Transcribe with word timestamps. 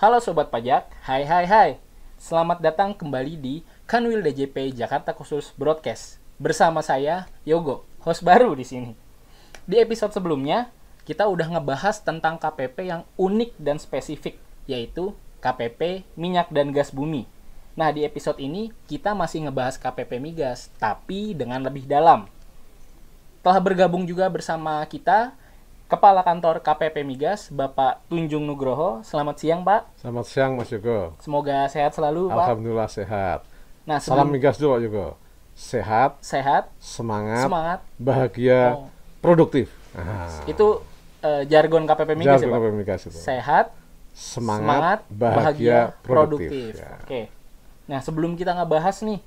Halo 0.00 0.16
Sobat 0.16 0.48
Pajak, 0.48 0.88
hai 1.04 1.28
hai 1.28 1.44
hai. 1.44 1.70
Selamat 2.16 2.64
datang 2.64 2.96
kembali 2.96 3.36
di 3.36 3.60
Kanwil 3.84 4.24
DJP 4.24 4.72
Jakarta 4.72 5.12
Khusus 5.12 5.52
Broadcast. 5.60 6.16
Bersama 6.40 6.80
saya, 6.80 7.28
Yogo, 7.44 7.84
host 8.00 8.24
baru 8.24 8.56
di 8.56 8.64
sini. 8.64 8.96
Di 9.68 9.76
episode 9.76 10.16
sebelumnya, 10.16 10.72
kita 11.04 11.28
udah 11.28 11.52
ngebahas 11.52 12.00
tentang 12.00 12.40
KPP 12.40 12.88
yang 12.88 13.04
unik 13.20 13.60
dan 13.60 13.76
spesifik, 13.76 14.40
yaitu 14.64 15.12
KPP 15.44 16.08
Minyak 16.16 16.48
dan 16.48 16.72
Gas 16.72 16.96
Bumi. 16.96 17.28
Nah, 17.76 17.92
di 17.92 18.00
episode 18.00 18.40
ini 18.40 18.72
kita 18.88 19.12
masih 19.12 19.52
ngebahas 19.52 19.76
KPP 19.76 20.16
Migas, 20.16 20.72
tapi 20.80 21.36
dengan 21.36 21.60
lebih 21.60 21.84
dalam. 21.84 22.24
Telah 23.44 23.60
bergabung 23.60 24.08
juga 24.08 24.32
bersama 24.32 24.80
kita 24.88 25.36
Kepala 25.90 26.22
Kantor 26.22 26.62
KPP 26.62 27.02
Migas, 27.02 27.50
Bapak 27.50 28.06
Tunjung 28.06 28.46
Nugroho. 28.46 29.02
Selamat 29.02 29.42
siang, 29.42 29.66
Pak. 29.66 29.90
Selamat 29.98 30.22
siang 30.22 30.54
Mas 30.54 30.70
Yogo. 30.70 31.18
Semoga 31.18 31.66
sehat 31.66 31.98
selalu, 31.98 32.30
Pak. 32.30 32.46
Alhamdulillah 32.46 32.86
sehat. 32.86 33.42
Nah, 33.82 33.98
Salam 33.98 34.22
sebelum 34.22 34.30
migas 34.30 34.54
dulu 34.54 34.78
Pak 34.78 34.80
Yogo. 34.86 35.08
Sehat, 35.58 36.22
sehat, 36.22 36.70
semangat, 36.78 37.42
semangat. 37.42 37.78
bahagia, 37.98 38.78
Oh. 38.78 38.86
produktif. 39.18 39.66
Ah, 39.90 40.30
Itu 40.46 40.86
eh, 41.26 41.42
jargon 41.50 41.82
KPP 41.82 42.10
Migas 42.14 42.38
ya, 42.38 42.46
jargon 42.46 42.54
Pak? 42.54 42.60
KPP 42.62 42.74
Migas 42.78 43.00
itu. 43.10 43.18
Sehat, 43.18 43.66
Semangat, 44.14 45.02
bahagia, 45.10 45.90
produktif. 46.06 46.78
Ya. 46.78 47.02
Oke. 47.02 47.26
Nah, 47.90 47.98
sebelum 47.98 48.38
kita 48.38 48.54
ngebahas 48.54 49.02
nih 49.02 49.18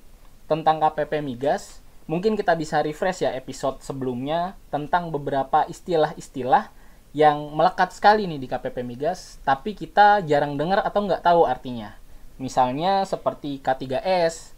tentang 0.48 0.80
KPP 0.80 1.20
Migas, 1.20 1.83
mungkin 2.06 2.36
kita 2.36 2.54
bisa 2.60 2.84
refresh 2.84 3.24
ya 3.24 3.32
episode 3.36 3.80
sebelumnya 3.80 4.60
tentang 4.74 5.10
beberapa 5.10 5.64
istilah-istilah 5.68 6.72
yang 7.14 7.54
melekat 7.54 7.94
sekali 7.94 8.26
nih 8.26 8.42
di 8.42 8.48
KPP 8.50 8.82
Migas, 8.82 9.38
tapi 9.46 9.78
kita 9.78 10.26
jarang 10.26 10.58
dengar 10.58 10.82
atau 10.82 11.06
nggak 11.06 11.22
tahu 11.22 11.46
artinya. 11.46 11.94
Misalnya 12.42 13.06
seperti 13.06 13.62
K3S, 13.62 14.58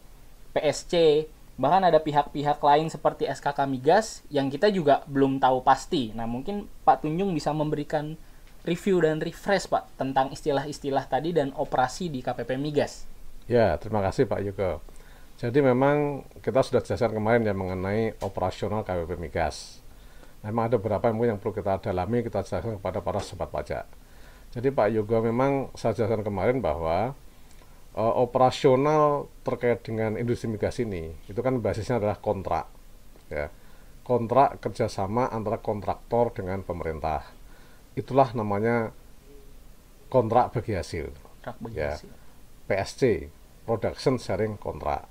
PSC, 0.55 1.27
bahkan 1.59 1.83
ada 1.83 1.99
pihak-pihak 1.99 2.63
lain 2.63 2.88
seperti 2.88 3.27
SKK 3.27 3.67
Migas 3.67 4.23
yang 4.31 4.47
kita 4.47 4.71
juga 4.71 5.03
belum 5.11 5.43
tahu 5.43 5.67
pasti. 5.67 6.16
Nah, 6.16 6.23
mungkin 6.27 6.71
Pak 6.88 7.03
Tunjung 7.03 7.35
bisa 7.35 7.51
memberikan 7.51 8.16
review 8.63 9.03
dan 9.03 9.19
refresh 9.19 9.67
Pak 9.67 9.99
tentang 9.99 10.31
istilah-istilah 10.31 11.05
tadi 11.11 11.35
dan 11.35 11.51
operasi 11.59 12.07
di 12.07 12.23
KPP 12.23 12.55
Migas. 12.55 13.03
Ya, 13.51 13.75
terima 13.77 13.99
kasih 13.99 14.25
Pak 14.25 14.39
Yogo. 14.41 14.94
Jadi 15.36 15.59
memang 15.59 16.23
kita 16.39 16.64
sudah 16.64 16.80
jelaskan 16.80 17.11
kemarin 17.11 17.44
ya 17.44 17.52
mengenai 17.52 18.16
operasional 18.23 18.88
KPP 18.88 19.19
Migas. 19.19 19.83
Memang 20.47 20.72
ada 20.72 20.78
beberapa 20.80 21.09
yang 21.09 21.16
mungkin 21.19 21.31
yang 21.36 21.41
perlu 21.41 21.58
kita 21.58 21.81
dalami, 21.81 22.23
kita 22.23 22.45
jelaskan 22.45 22.80
kepada 22.80 23.03
para 23.03 23.19
sobat 23.19 23.52
pajak. 23.52 23.83
Jadi 24.56 24.72
Pak 24.72 24.88
Yogo 24.95 25.19
memang 25.19 25.75
saya 25.75 25.91
jelaskan 25.91 26.23
kemarin 26.23 26.63
bahwa 26.63 27.11
eh, 27.91 28.13
operasional 28.16 29.28
terkait 29.44 29.83
dengan 29.83 30.16
industri 30.16 30.47
migas 30.47 30.80
ini 30.80 31.11
itu 31.28 31.39
kan 31.44 31.59
basisnya 31.59 32.00
adalah 32.00 32.16
kontrak, 32.16 32.72
ya 33.28 33.52
kontrak 34.06 34.62
kerjasama 34.62 35.28
antara 35.28 35.59
kontraktor 35.59 36.31
dengan 36.31 36.62
pemerintah. 36.62 37.25
Itulah 37.97 38.31
namanya 38.31 38.94
kontrak 40.07 40.53
bagi 40.56 40.78
hasil. 40.78 41.09
Kontrak 41.12 41.57
bagi 41.59 41.75
Ya. 41.75 41.97
hasil. 41.97 42.12
PSC 42.69 43.02
Production 43.66 44.16
Sharing 44.22 44.56
Contract. 44.62 45.09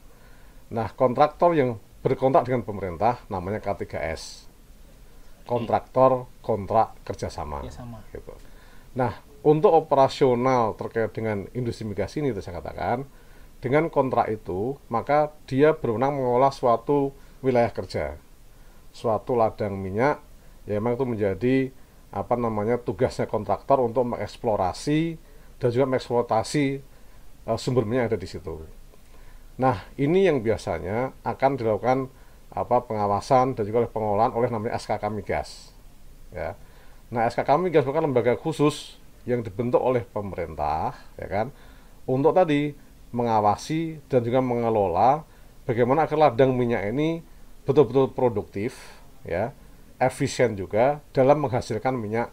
Nah, 0.75 0.91
kontraktor 0.91 1.55
yang 1.55 1.79
berkontrak 2.03 2.51
dengan 2.51 2.67
pemerintah 2.67 3.23
namanya 3.31 3.63
K3S. 3.63 4.51
Kontraktor 5.47 6.27
kontrak 6.43 6.99
kerjasama. 7.07 7.63
Ya 7.63 7.71
sama. 7.71 8.03
Gitu. 8.11 8.35
Nah, 8.99 9.23
untuk 9.47 9.71
operasional 9.71 10.75
terkait 10.75 11.15
dengan 11.15 11.47
industri 11.55 11.87
migas 11.87 12.19
ini, 12.19 12.35
itu 12.35 12.43
saya 12.43 12.59
katakan, 12.59 13.07
dengan 13.63 13.87
kontrak 13.87 14.27
itu, 14.35 14.75
maka 14.91 15.31
dia 15.47 15.79
berwenang 15.79 16.19
mengolah 16.19 16.51
suatu 16.51 17.15
wilayah 17.39 17.71
kerja, 17.71 18.19
suatu 18.91 19.39
ladang 19.39 19.79
minyak, 19.79 20.19
ya 20.67 20.81
memang 20.83 20.99
itu 20.99 21.07
menjadi 21.07 21.57
apa 22.11 22.35
namanya 22.35 22.81
tugasnya 22.81 23.29
kontraktor 23.31 23.85
untuk 23.85 24.17
mengeksplorasi 24.17 25.21
dan 25.61 25.69
juga 25.71 25.87
mengeksploitasi 25.93 26.67
eh, 27.47 27.59
sumber 27.61 27.85
minyak 27.87 28.09
yang 28.09 28.11
ada 28.11 28.21
di 28.21 28.29
situ. 28.29 28.65
Nah, 29.55 29.87
ini 29.95 30.27
yang 30.27 30.43
biasanya 30.43 31.15
akan 31.23 31.51
dilakukan 31.55 32.11
apa 32.55 32.87
pengawasan 32.87 33.59
dan 33.59 33.63
juga 33.67 33.87
oleh 33.87 33.91
pengolahan 33.91 34.31
oleh 34.35 34.51
namanya 34.51 34.79
SKK 34.79 35.11
Migas. 35.11 35.75
Ya. 36.31 36.59
Nah, 37.11 37.27
SKK 37.31 37.59
Migas 37.63 37.83
merupakan 37.87 38.07
lembaga 38.07 38.35
khusus 38.39 38.99
yang 39.27 39.43
dibentuk 39.43 39.83
oleh 39.83 40.03
pemerintah, 40.03 40.95
ya 41.19 41.27
kan, 41.31 41.47
untuk 42.05 42.35
tadi 42.35 42.75
mengawasi 43.15 44.03
dan 44.11 44.27
juga 44.27 44.43
mengelola 44.43 45.23
bagaimana 45.65 46.05
agar 46.05 46.29
ladang 46.29 46.53
minyak 46.53 46.91
ini 46.91 47.23
betul-betul 47.65 48.13
produktif, 48.13 48.77
ya, 49.25 49.55
efisien 49.97 50.59
juga 50.59 51.01
dalam 51.15 51.41
menghasilkan 51.41 51.95
minyak 51.97 52.29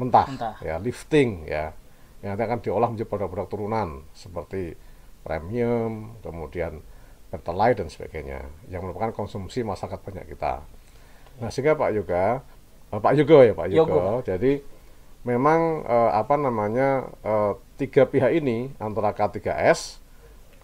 mentah, 0.00 0.26
Mentah. 0.26 0.56
ya, 0.64 0.80
lifting, 0.82 1.46
ya, 1.46 1.76
yang 2.24 2.34
nanti 2.34 2.42
akan 2.48 2.58
diolah 2.64 2.88
menjadi 2.90 3.06
produk-produk 3.06 3.46
turunan 3.46 3.88
seperti 4.16 4.74
premium, 5.28 6.16
kemudian 6.24 6.80
pertalite 7.28 7.84
dan 7.84 7.92
sebagainya, 7.92 8.40
yang 8.72 8.80
merupakan 8.80 9.12
konsumsi 9.12 9.60
masyarakat 9.60 10.00
banyak 10.00 10.32
kita. 10.32 10.64
Nah, 11.44 11.52
sehingga 11.52 11.76
Pak 11.76 11.92
Yoga, 11.92 12.40
eh, 12.88 13.00
Pak 13.04 13.12
Yogo 13.12 13.38
ya 13.44 13.52
Pak 13.52 13.68
Yogo, 13.68 13.92
Yogo. 13.92 14.24
jadi 14.24 14.64
memang 15.28 15.84
eh, 15.84 16.10
apa 16.16 16.40
namanya 16.40 17.12
eh, 17.20 17.52
tiga 17.76 18.08
pihak 18.08 18.32
ini 18.32 18.72
antara 18.80 19.12
K3S, 19.12 20.00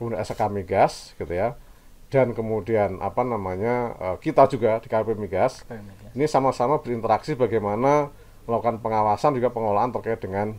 kemudian 0.00 0.24
SK 0.24 0.40
Migas 0.48 1.12
gitu 1.20 1.36
ya, 1.36 1.60
dan 2.08 2.32
kemudian 2.32 3.02
apa 3.04 3.26
namanya 3.26 3.92
eh, 4.00 4.16
kita 4.24 4.48
juga 4.48 4.80
di 4.80 4.88
KP 4.88 5.18
Migas. 5.18 5.66
ini 6.14 6.30
sama-sama 6.30 6.78
berinteraksi 6.78 7.34
bagaimana 7.36 8.08
melakukan 8.46 8.78
pengawasan 8.78 9.34
juga 9.34 9.50
pengolahan 9.50 9.90
terkait 9.90 10.22
dengan 10.22 10.54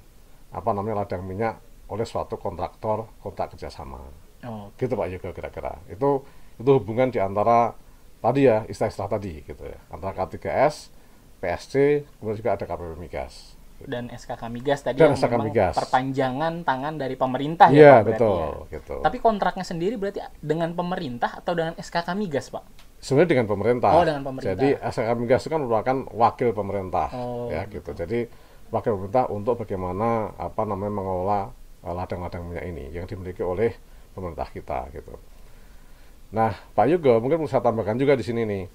apa 0.52 0.70
namanya 0.76 1.04
ladang 1.04 1.24
minyak 1.24 1.65
oleh 1.88 2.06
suatu 2.06 2.36
kontraktor 2.36 3.10
kontrak 3.22 3.54
kerjasama. 3.54 4.02
Oh, 4.46 4.70
gitu 4.78 4.94
Pak 4.94 5.08
Yoga 5.10 5.30
kira-kira. 5.34 5.78
Itu 5.86 6.26
itu 6.56 6.70
hubungan 6.72 7.10
di 7.10 7.20
antara 7.20 7.74
tadi 8.20 8.48
ya 8.48 8.64
istilah-istilah 8.66 9.10
tadi 9.10 9.42
gitu 9.44 9.64
ya. 9.66 9.78
Antara 9.90 10.14
K3S 10.16 10.90
PSC 11.38 11.74
kemudian 12.18 12.38
juga 12.42 12.52
ada 12.58 12.66
KPP 12.66 12.94
Migas. 12.98 13.54
Dan 13.76 14.08
SKK 14.08 14.48
Migas 14.48 14.88
tadi 14.88 15.04
yang 15.04 15.12
Dan 15.14 15.20
SKK 15.20 15.36
memang 15.36 15.48
Migas. 15.52 15.76
perpanjangan 15.76 16.54
tangan 16.64 16.96
dari 16.96 17.20
pemerintah 17.20 17.68
ya 17.70 17.76
iya 17.76 17.94
Pak 18.00 18.08
betul 18.08 18.40
ya. 18.40 18.80
gitu. 18.80 18.96
Tapi 19.04 19.18
kontraknya 19.20 19.68
sendiri 19.68 20.00
berarti 20.00 20.24
dengan 20.40 20.72
pemerintah 20.72 21.44
atau 21.44 21.52
dengan 21.54 21.76
SKK 21.76 22.16
Migas, 22.16 22.48
Pak? 22.50 22.64
sebenarnya 23.04 23.38
dengan 23.38 23.48
pemerintah. 23.52 23.92
Oh, 23.94 24.02
dengan 24.02 24.24
pemerintah. 24.26 24.56
jadi 24.56 24.80
SKK 24.80 25.10
Migas 25.20 25.44
itu 25.46 25.50
kan 25.52 25.60
merupakan 25.62 25.98
wakil 26.10 26.50
pemerintah 26.56 27.08
Oh, 27.14 27.52
ya 27.52 27.68
gitu. 27.68 27.92
Jadi 27.92 28.26
wakil 28.72 28.96
pemerintah 28.96 29.26
untuk 29.30 29.60
bagaimana 29.62 30.34
apa 30.40 30.64
namanya 30.64 30.94
mengelola 30.96 31.42
ladang-ladang 31.94 32.42
minyak 32.48 32.66
ini 32.66 32.90
yang 32.90 33.06
dimiliki 33.06 33.46
oleh 33.46 33.76
pemerintah 34.16 34.50
kita 34.50 34.90
gitu 34.96 35.14
Nah, 36.34 36.52
Pak 36.74 36.86
Yugo 36.90 37.22
mungkin 37.24 37.44
bisa 37.46 37.62
tambahkan 37.62 37.96
juga 37.96 38.18
di 38.18 38.26
sini 38.26 38.44
nih. 38.48 38.66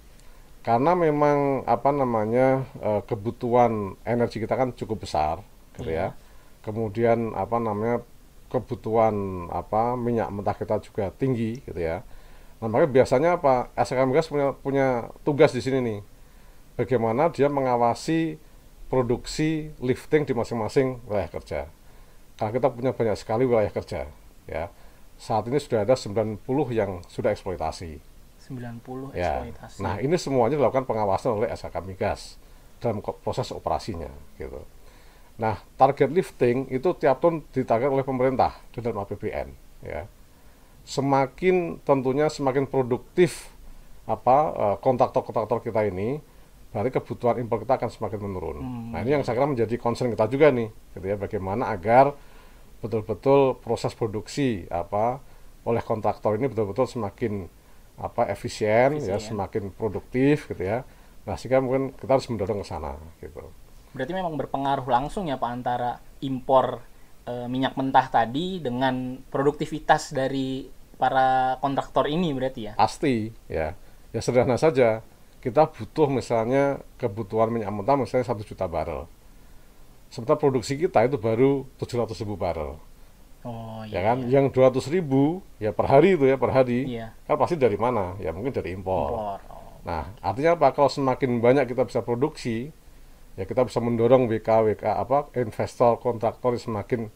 Karena 0.61 0.93
memang 0.93 1.65
apa 1.65 1.91
namanya 1.91 2.69
eh, 2.81 3.03
kebutuhan 3.09 3.97
energi 4.05 4.41
kita 4.45 4.55
kan 4.57 4.77
cukup 4.77 5.05
besar, 5.05 5.41
gitu 5.77 5.91
ya. 5.93 6.13
Kemudian 6.65 7.33
apa 7.37 7.57
namanya 7.61 8.05
kebutuhan 8.53 9.47
apa 9.53 9.97
minyak 9.97 10.29
mentah 10.33 10.57
kita 10.57 10.81
juga 10.85 11.13
tinggi, 11.17 11.65
gitu 11.65 11.81
ya. 11.81 12.05
Nah, 12.61 12.69
makanya 12.69 12.91
biasanya 12.93 13.31
apa 13.41 13.73
SK 13.77 14.05
Migas 14.09 14.29
punya 14.29 14.53
punya 14.57 14.87
tugas 15.25 15.53
di 15.57 15.65
sini 15.65 15.79
nih. 15.81 16.01
Bagaimana 16.77 17.33
dia 17.33 17.49
mengawasi 17.49 18.37
produksi 18.93 19.73
lifting 19.81 20.25
di 20.29 20.33
masing-masing 20.37 21.01
wilayah 21.09 21.31
kerja. 21.33 21.61
Karena 22.41 22.57
kita 22.57 22.69
punya 22.73 22.97
banyak 22.97 23.17
sekali 23.21 23.45
wilayah 23.45 23.69
kerja, 23.69 24.09
ya. 24.49 24.73
Saat 25.21 25.53
ini 25.53 25.61
sudah 25.61 25.85
ada 25.85 25.93
90 25.93 26.41
yang 26.73 27.05
sudah 27.05 27.37
eksploitasi. 27.37 28.01
90 28.49 29.13
Ya. 29.13 29.45
eksploitasi. 29.45 29.79
Nah, 29.85 30.01
ini 30.01 30.17
semuanya 30.17 30.57
dilakukan 30.57 30.89
pengawasan 30.89 31.37
oleh 31.37 31.53
SKK 31.53 31.85
Migas 31.85 32.41
dalam 32.81 33.05
proses 33.05 33.53
operasinya, 33.53 34.09
gitu. 34.41 34.65
Nah, 35.37 35.61
target 35.77 36.09
lifting 36.09 36.65
itu 36.73 36.97
tiap 36.97 37.21
tahun 37.21 37.45
ditarget 37.53 37.93
oleh 37.93 38.01
pemerintah 38.09 38.57
di 38.73 38.81
dalam 38.81 39.05
APBN, 39.05 39.53
ya. 39.85 40.09
Semakin 40.89 41.77
tentunya 41.85 42.33
semakin 42.33 42.65
produktif 42.65 43.53
apa 44.09 44.37
eh, 44.57 44.77
kontraktor-kontraktor 44.81 45.61
kita 45.61 45.85
ini, 45.85 46.19
berarti 46.73 46.89
kebutuhan 46.89 47.37
impor 47.37 47.61
kita 47.63 47.77
akan 47.77 47.93
semakin 47.93 48.19
menurun. 48.25 48.57
Nah, 48.97 49.05
ini 49.05 49.21
yang 49.21 49.23
saya 49.29 49.37
kira 49.37 49.45
menjadi 49.45 49.77
concern 49.77 50.09
kita 50.09 50.25
juga 50.33 50.49
nih, 50.49 50.73
gitu 50.97 51.05
ya, 51.05 51.21
bagaimana 51.21 51.69
agar 51.69 52.17
betul-betul 52.81 53.61
proses 53.61 53.93
produksi 53.93 54.65
apa 54.73 55.21
oleh 55.69 55.85
kontraktor 55.85 56.37
ini 56.37 56.49
betul-betul 56.49 56.89
semakin 56.89 57.47
apa 58.01 58.33
efisien, 58.33 58.97
ya 58.97 59.21
Efisien. 59.21 59.37
semakin 59.37 59.69
produktif 59.77 60.49
gitu 60.49 60.65
ya. 60.65 60.89
Nah, 61.29 61.37
sehingga 61.37 61.61
mungkin 61.61 61.93
kita 61.93 62.17
harus 62.17 62.27
mendorong 62.33 62.65
ke 62.65 62.67
sana 62.67 62.97
gitu. 63.21 63.45
Berarti 63.93 64.13
memang 64.17 64.41
berpengaruh 64.41 64.89
langsung 64.89 65.29
ya 65.29 65.37
Pak 65.37 65.51
antara 65.53 66.01
impor 66.25 66.81
eh, 67.29 67.45
minyak 67.45 67.77
mentah 67.77 68.09
tadi 68.09 68.65
dengan 68.65 69.21
produktivitas 69.29 70.17
dari 70.17 70.65
para 70.97 71.61
kontraktor 71.61 72.09
ini 72.09 72.33
berarti 72.33 72.73
ya. 72.73 72.75
Pasti, 72.81 73.29
ya. 73.53 73.77
Ya 74.17 74.21
sederhana 74.25 74.57
saja. 74.57 75.05
Kita 75.41 75.69
butuh 75.69 76.09
misalnya 76.09 76.81
kebutuhan 76.97 77.53
minyak 77.53 77.73
mentah 77.73 77.97
misalnya 78.01 78.29
satu 78.29 78.45
juta 78.45 78.65
barel. 78.65 79.05
Sementara 80.11 80.37
produksi 80.37 80.75
kita 80.75 81.07
itu 81.07 81.17
baru 81.17 81.65
700 81.79 82.13
ribu 82.27 82.35
barel. 82.35 82.75
Oh 83.41 83.81
ya 83.89 83.97
iya. 83.97 84.01
kan? 84.13 84.19
Yang 84.29 84.53
200 84.53 84.93
ribu 84.93 85.41
ya 85.57 85.73
per 85.73 85.89
hari 85.89 86.19
itu 86.19 86.29
ya 86.29 86.37
per 86.37 86.51
hari. 86.53 86.85
Iya. 86.85 87.17
Kan 87.25 87.41
pasti 87.41 87.57
dari 87.57 87.79
mana? 87.81 88.19
Ya 88.21 88.35
mungkin 88.35 88.53
dari 88.53 88.75
impor. 88.77 89.17
Impor. 89.17 89.39
Oh. 89.49 89.61
Nah, 89.87 90.13
artinya 90.21 90.61
apa? 90.61 90.77
Kalau 90.77 90.93
semakin 90.93 91.41
banyak 91.41 91.65
kita 91.73 91.89
bisa 91.89 92.05
produksi, 92.05 92.69
ya 93.41 93.49
kita 93.49 93.65
bisa 93.65 93.81
mendorong 93.81 94.29
WK 94.29 94.77
WK 94.77 94.85
apa 94.85 95.33
investor 95.41 95.97
kontraktor 96.03 96.53
semakin 96.61 97.09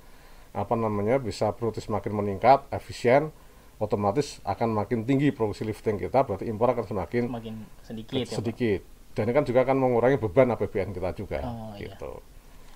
apa 0.55 0.75
namanya 0.79 1.19
bisa 1.21 1.51
produktif 1.53 1.91
semakin 1.91 2.15
meningkat, 2.15 2.65
efisien, 2.71 3.35
otomatis 3.83 4.39
akan 4.47 4.71
makin 4.71 5.03
tinggi 5.03 5.35
produksi 5.35 5.67
lifting 5.67 5.99
kita, 5.99 6.23
berarti 6.23 6.47
impor 6.47 6.73
akan 6.73 6.87
semakin 6.87 7.27
Semakin 7.27 7.55
sedikit 7.83 8.15
ya. 8.17 8.25
Pak. 8.25 8.37
sedikit. 8.39 8.81
Dan 9.15 9.31
ini 9.31 9.33
kan 9.35 9.45
juga 9.47 9.61
akan 9.63 9.77
mengurangi 9.79 10.19
beban 10.19 10.51
APBN 10.55 10.91
kita 10.91 11.11
juga, 11.15 11.39
Oh, 11.47 11.71
iya. 11.79 11.95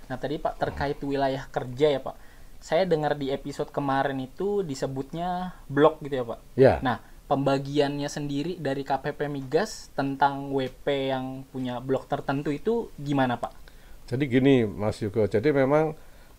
Nah 0.09 0.17
tadi 0.17 0.41
Pak 0.41 0.57
terkait 0.57 0.99
wilayah 1.05 1.45
kerja 1.49 1.87
ya 1.97 2.01
Pak. 2.01 2.17
Saya 2.59 2.83
dengar 2.89 3.15
di 3.15 3.31
episode 3.31 3.71
kemarin 3.71 4.19
itu 4.19 4.67
disebutnya 4.67 5.55
blok 5.71 6.03
gitu 6.03 6.15
ya 6.19 6.25
Pak. 6.27 6.41
Ya, 6.59 6.75
Nah 6.83 6.99
pembagiannya 7.29 8.09
sendiri 8.09 8.57
dari 8.57 8.83
KPP 8.83 9.29
Migas 9.29 9.93
tentang 9.93 10.51
WP 10.51 11.13
yang 11.13 11.45
punya 11.53 11.79
blok 11.79 12.09
tertentu 12.09 12.49
itu 12.51 12.89
gimana 12.97 13.37
Pak? 13.37 13.69
jadi 14.09 14.25
gini 14.25 14.65
Mas 14.65 14.97
Yugo, 15.05 15.29
jadi 15.29 15.53
memang 15.53 15.93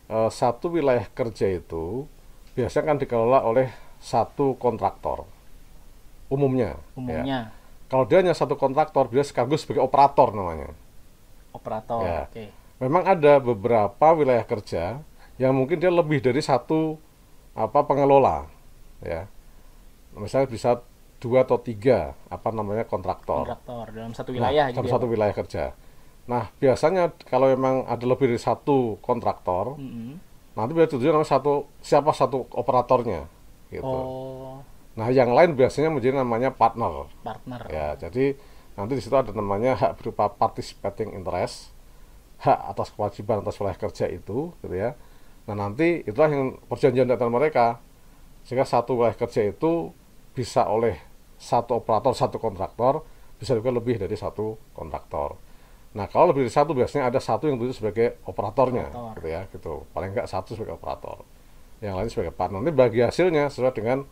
eh, 0.09 0.29
satu 0.33 0.73
wilayah 0.73 1.05
kerja 1.13 1.45
itu 1.53 2.09
biasanya 2.57 2.85
kan 2.89 2.97
dikelola 2.97 3.45
oleh 3.45 3.69
satu 4.01 4.57
kontraktor 4.57 5.29
umumnya. 6.33 6.73
ya. 6.73 6.97
Umumnya 6.97 7.39
Kalau 7.89 8.05
dia 8.05 8.21
hanya 8.21 8.37
satu 8.37 8.53
kontraktor, 8.53 9.09
dia 9.09 9.25
sekaligus 9.25 9.65
sebagai 9.65 9.81
operator 9.81 10.29
namanya. 10.33 10.69
operator. 11.53 12.05
Ya. 12.05 12.21
Oke. 12.29 12.45
Memang 12.79 13.03
ada 13.03 13.43
beberapa 13.43 14.07
wilayah 14.15 14.43
kerja 14.47 15.03
yang 15.35 15.51
mungkin 15.55 15.79
dia 15.79 15.91
lebih 15.91 16.23
dari 16.23 16.39
satu 16.39 16.95
apa 17.51 17.83
pengelola, 17.83 18.47
ya. 19.03 19.27
Misalnya 20.15 20.47
bisa 20.47 20.79
dua 21.19 21.43
atau 21.43 21.59
tiga 21.59 22.15
apa 22.31 22.55
namanya 22.55 22.87
kontraktor. 22.87 23.43
Kontraktor 23.43 23.85
dalam 23.91 24.15
satu 24.15 24.31
Nah, 24.31 24.47
wilayah 24.47 24.65
dalam 24.71 24.83
gitu 24.83 24.87
ya. 24.87 24.93
satu 24.95 25.05
Pak? 25.05 25.11
wilayah 25.11 25.35
kerja. 25.35 25.63
Nah, 26.29 26.43
biasanya 26.55 27.03
kalau 27.27 27.51
memang 27.51 27.83
ada 27.83 28.05
lebih 28.07 28.31
dari 28.31 28.39
satu 28.39 28.95
kontraktor, 29.03 29.75
Mm-mm. 29.75 30.15
nanti 30.55 30.71
biasanya 30.71 30.93
tujuan 30.95 31.13
namanya 31.19 31.31
satu 31.35 31.53
siapa 31.83 32.15
satu 32.15 32.47
operatornya, 32.55 33.27
gitu. 33.71 33.83
Oh 33.83 34.63
Nah, 34.99 35.07
yang 35.15 35.31
lain 35.31 35.55
biasanya 35.55 35.87
menjadi 35.87 36.19
namanya 36.19 36.51
partner. 36.51 37.07
partner. 37.23 37.61
Ya, 37.71 37.95
jadi 37.95 38.35
nanti 38.75 38.99
di 38.99 39.01
situ 39.03 39.15
ada 39.15 39.31
namanya 39.31 39.79
hak 39.79 39.95
berupa 39.95 40.27
participating 40.27 41.15
interest, 41.15 41.71
hak 42.39 42.59
atas 42.75 42.95
kewajiban 42.95 43.43
atas 43.43 43.59
wilayah 43.59 43.79
kerja 43.79 44.05
itu, 44.07 44.55
gitu 44.63 44.75
ya. 44.75 44.95
Nah, 45.47 45.55
nanti 45.55 46.03
itulah 46.07 46.29
yang 46.31 46.55
perjanjian 46.71 47.09
antara 47.09 47.31
mereka. 47.31 47.83
Sehingga 48.47 48.63
satu 48.63 48.95
wilayah 48.95 49.17
kerja 49.19 49.51
itu 49.51 49.91
bisa 50.31 50.63
oleh 50.71 50.95
satu 51.35 51.83
operator, 51.83 52.15
satu 52.15 52.39
kontraktor, 52.39 53.03
bisa 53.39 53.55
juga 53.55 53.71
lebih 53.75 53.99
dari 53.99 54.15
satu 54.15 54.55
kontraktor. 54.71 55.35
Nah, 55.95 56.05
kalau 56.05 56.31
lebih 56.31 56.47
dari 56.47 56.53
satu 56.53 56.71
biasanya 56.77 57.09
ada 57.09 57.19
satu 57.19 57.49
yang 57.49 57.57
dituju 57.57 57.81
sebagai 57.81 58.21
operatornya, 58.23 58.93
Operator. 58.93 59.15
gitu 59.19 59.27
ya, 59.27 59.41
gitu. 59.49 59.73
Paling 59.91 60.09
enggak 60.15 60.27
satu 60.29 60.53
sebagai 60.53 60.77
operator, 60.77 61.25
yang 61.81 61.97
lain 61.97 62.07
sebagai 62.07 62.31
partner. 62.31 62.61
Nanti 62.61 62.73
bagi 62.75 62.99
hasilnya 63.01 63.49
sesuai 63.49 63.73
dengan 63.73 64.05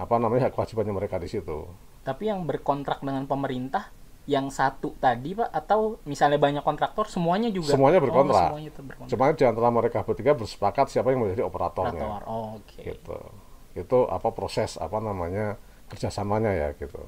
apa 0.00 0.14
namanya 0.16 0.48
hak 0.48 0.56
kewajibannya 0.56 0.96
mereka 0.96 1.20
di 1.20 1.28
situ. 1.28 1.68
Tapi 2.00 2.32
yang 2.32 2.48
berkontrak 2.48 3.04
dengan 3.04 3.28
pemerintah 3.28 3.92
yang 4.30 4.46
satu 4.46 4.94
tadi 5.02 5.34
Pak 5.34 5.50
atau 5.50 5.98
misalnya 6.06 6.38
banyak 6.38 6.62
kontraktor 6.62 7.10
semuanya 7.10 7.50
juga 7.50 7.74
Semuanya 7.74 7.98
Oh, 7.98 8.04
berkontrak. 8.06 8.46
semuanya 8.54 8.68
itu 8.70 8.82
berkontrak. 8.86 9.10
Cuma 9.10 9.34
di 9.34 9.42
antara 9.42 9.68
mereka 9.74 9.98
bertiga 10.06 10.38
bersepakat 10.38 10.86
siapa 10.86 11.10
yang 11.10 11.26
menjadi 11.26 11.42
operatornya. 11.50 11.98
Operator. 11.98 12.22
Oh, 12.30 12.62
Oke. 12.62 12.78
Gitu. 12.78 13.18
Itu 13.74 13.98
apa 14.06 14.30
proses 14.30 14.78
apa 14.78 15.02
namanya 15.02 15.58
kerjasamanya 15.90 16.54
ya 16.54 16.68
gitu. 16.78 17.02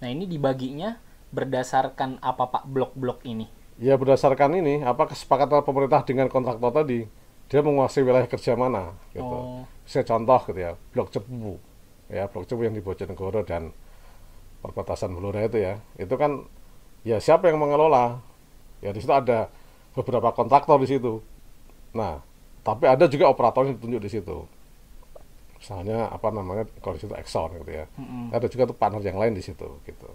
Nah, 0.00 0.08
ini 0.08 0.24
dibaginya 0.24 0.96
berdasarkan 1.36 2.24
apa 2.24 2.48
Pak 2.48 2.64
blok-blok 2.64 3.20
ini? 3.28 3.44
Ya 3.76 4.00
berdasarkan 4.00 4.56
ini 4.56 4.80
apa 4.80 5.04
kesepakatan 5.12 5.60
pemerintah 5.68 6.00
dengan 6.08 6.32
kontraktor 6.32 6.72
tadi 6.72 7.04
dia 7.52 7.60
menguasai 7.60 8.00
wilayah 8.08 8.24
kerja 8.24 8.56
mana 8.56 8.96
gitu. 9.12 9.20
Oh. 9.20 9.68
Saya 9.84 10.08
contoh 10.08 10.40
gitu 10.48 10.60
ya 10.64 10.72
blok 10.96 11.12
cepu 11.12 11.60
ya 12.08 12.24
blok 12.24 12.48
cepu 12.48 12.64
yang 12.64 12.72
di 12.72 12.80
Bojonegoro 12.80 13.44
dan 13.44 13.76
perbatasan 14.64 15.12
Blora 15.12 15.44
itu 15.44 15.60
ya 15.60 15.76
itu 16.00 16.14
kan 16.16 16.48
ya 17.04 17.20
siapa 17.20 17.52
yang 17.52 17.60
mengelola 17.60 18.16
ya 18.80 18.90
di 18.90 18.98
situ 18.98 19.12
ada 19.12 19.52
beberapa 19.92 20.32
kontraktor 20.32 20.80
di 20.80 20.88
situ 20.88 21.20
nah 21.92 22.16
tapi 22.64 22.88
ada 22.88 23.04
juga 23.04 23.28
operator 23.28 23.68
yang 23.68 23.76
ditunjuk 23.76 24.00
di 24.00 24.10
situ 24.10 24.36
misalnya 25.60 26.08
apa 26.08 26.28
namanya 26.28 26.64
kalau 26.80 26.96
di 26.96 27.04
situ 27.04 27.14
Exxon 27.14 27.60
gitu 27.60 27.72
ya 27.72 27.84
Mm-mm. 27.96 28.32
ada 28.32 28.46
juga 28.48 28.62
tuh 28.66 28.76
partner 28.76 29.00
yang 29.00 29.20
lain 29.20 29.36
di 29.36 29.44
situ 29.44 29.68
gitu 29.84 30.08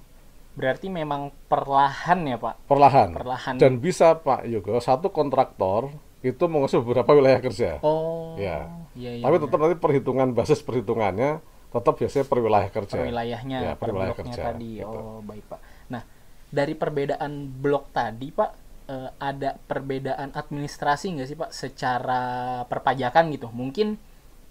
Berarti 0.50 0.92
memang 0.92 1.32
perlahan 1.48 2.20
ya 2.26 2.36
Pak. 2.36 2.68
perlahan 2.68 3.10
Perlahan. 3.16 3.56
dan 3.62 3.80
bisa 3.80 4.18
Pak 4.18 4.44
Yogo 4.44 4.76
satu 4.82 5.08
kontraktor 5.08 5.88
itu 6.20 6.44
menguasai 6.52 6.84
beberapa 6.84 7.16
wilayah 7.16 7.40
kerja 7.40 7.80
Oh. 7.80 8.36
Ya. 8.36 8.68
Iya, 8.92 9.22
iya, 9.22 9.24
tapi 9.24 9.36
iya. 9.40 9.44
tetap 9.48 9.58
nanti 9.62 9.78
perhitungan 9.80 10.28
basis 10.36 10.60
perhitungannya 10.60 11.40
tetap 11.70 11.94
biasanya 11.96 12.26
per 12.26 12.40
wilayah 12.42 12.70
kerja 12.70 12.96
per 12.98 13.06
wilayahnya, 13.06 13.58
Ya, 13.62 13.74
per 13.78 13.88
per 13.88 13.90
wilayah 13.94 14.14
bloknya 14.14 14.34
kerja, 14.34 14.44
tadi. 14.54 14.72
gitu. 14.82 14.98
Oh, 15.00 15.20
baik 15.22 15.46
Pak. 15.46 15.60
Nah, 15.94 16.02
dari 16.50 16.74
perbedaan 16.74 17.32
blok 17.46 17.94
tadi 17.94 18.28
Pak, 18.34 18.52
eh, 18.90 19.10
ada 19.22 19.50
perbedaan 19.56 20.34
administrasi 20.34 21.06
nggak 21.14 21.28
sih 21.30 21.38
Pak 21.38 21.52
secara 21.54 22.22
perpajakan 22.66 23.30
gitu? 23.30 23.54
Mungkin 23.54 24.02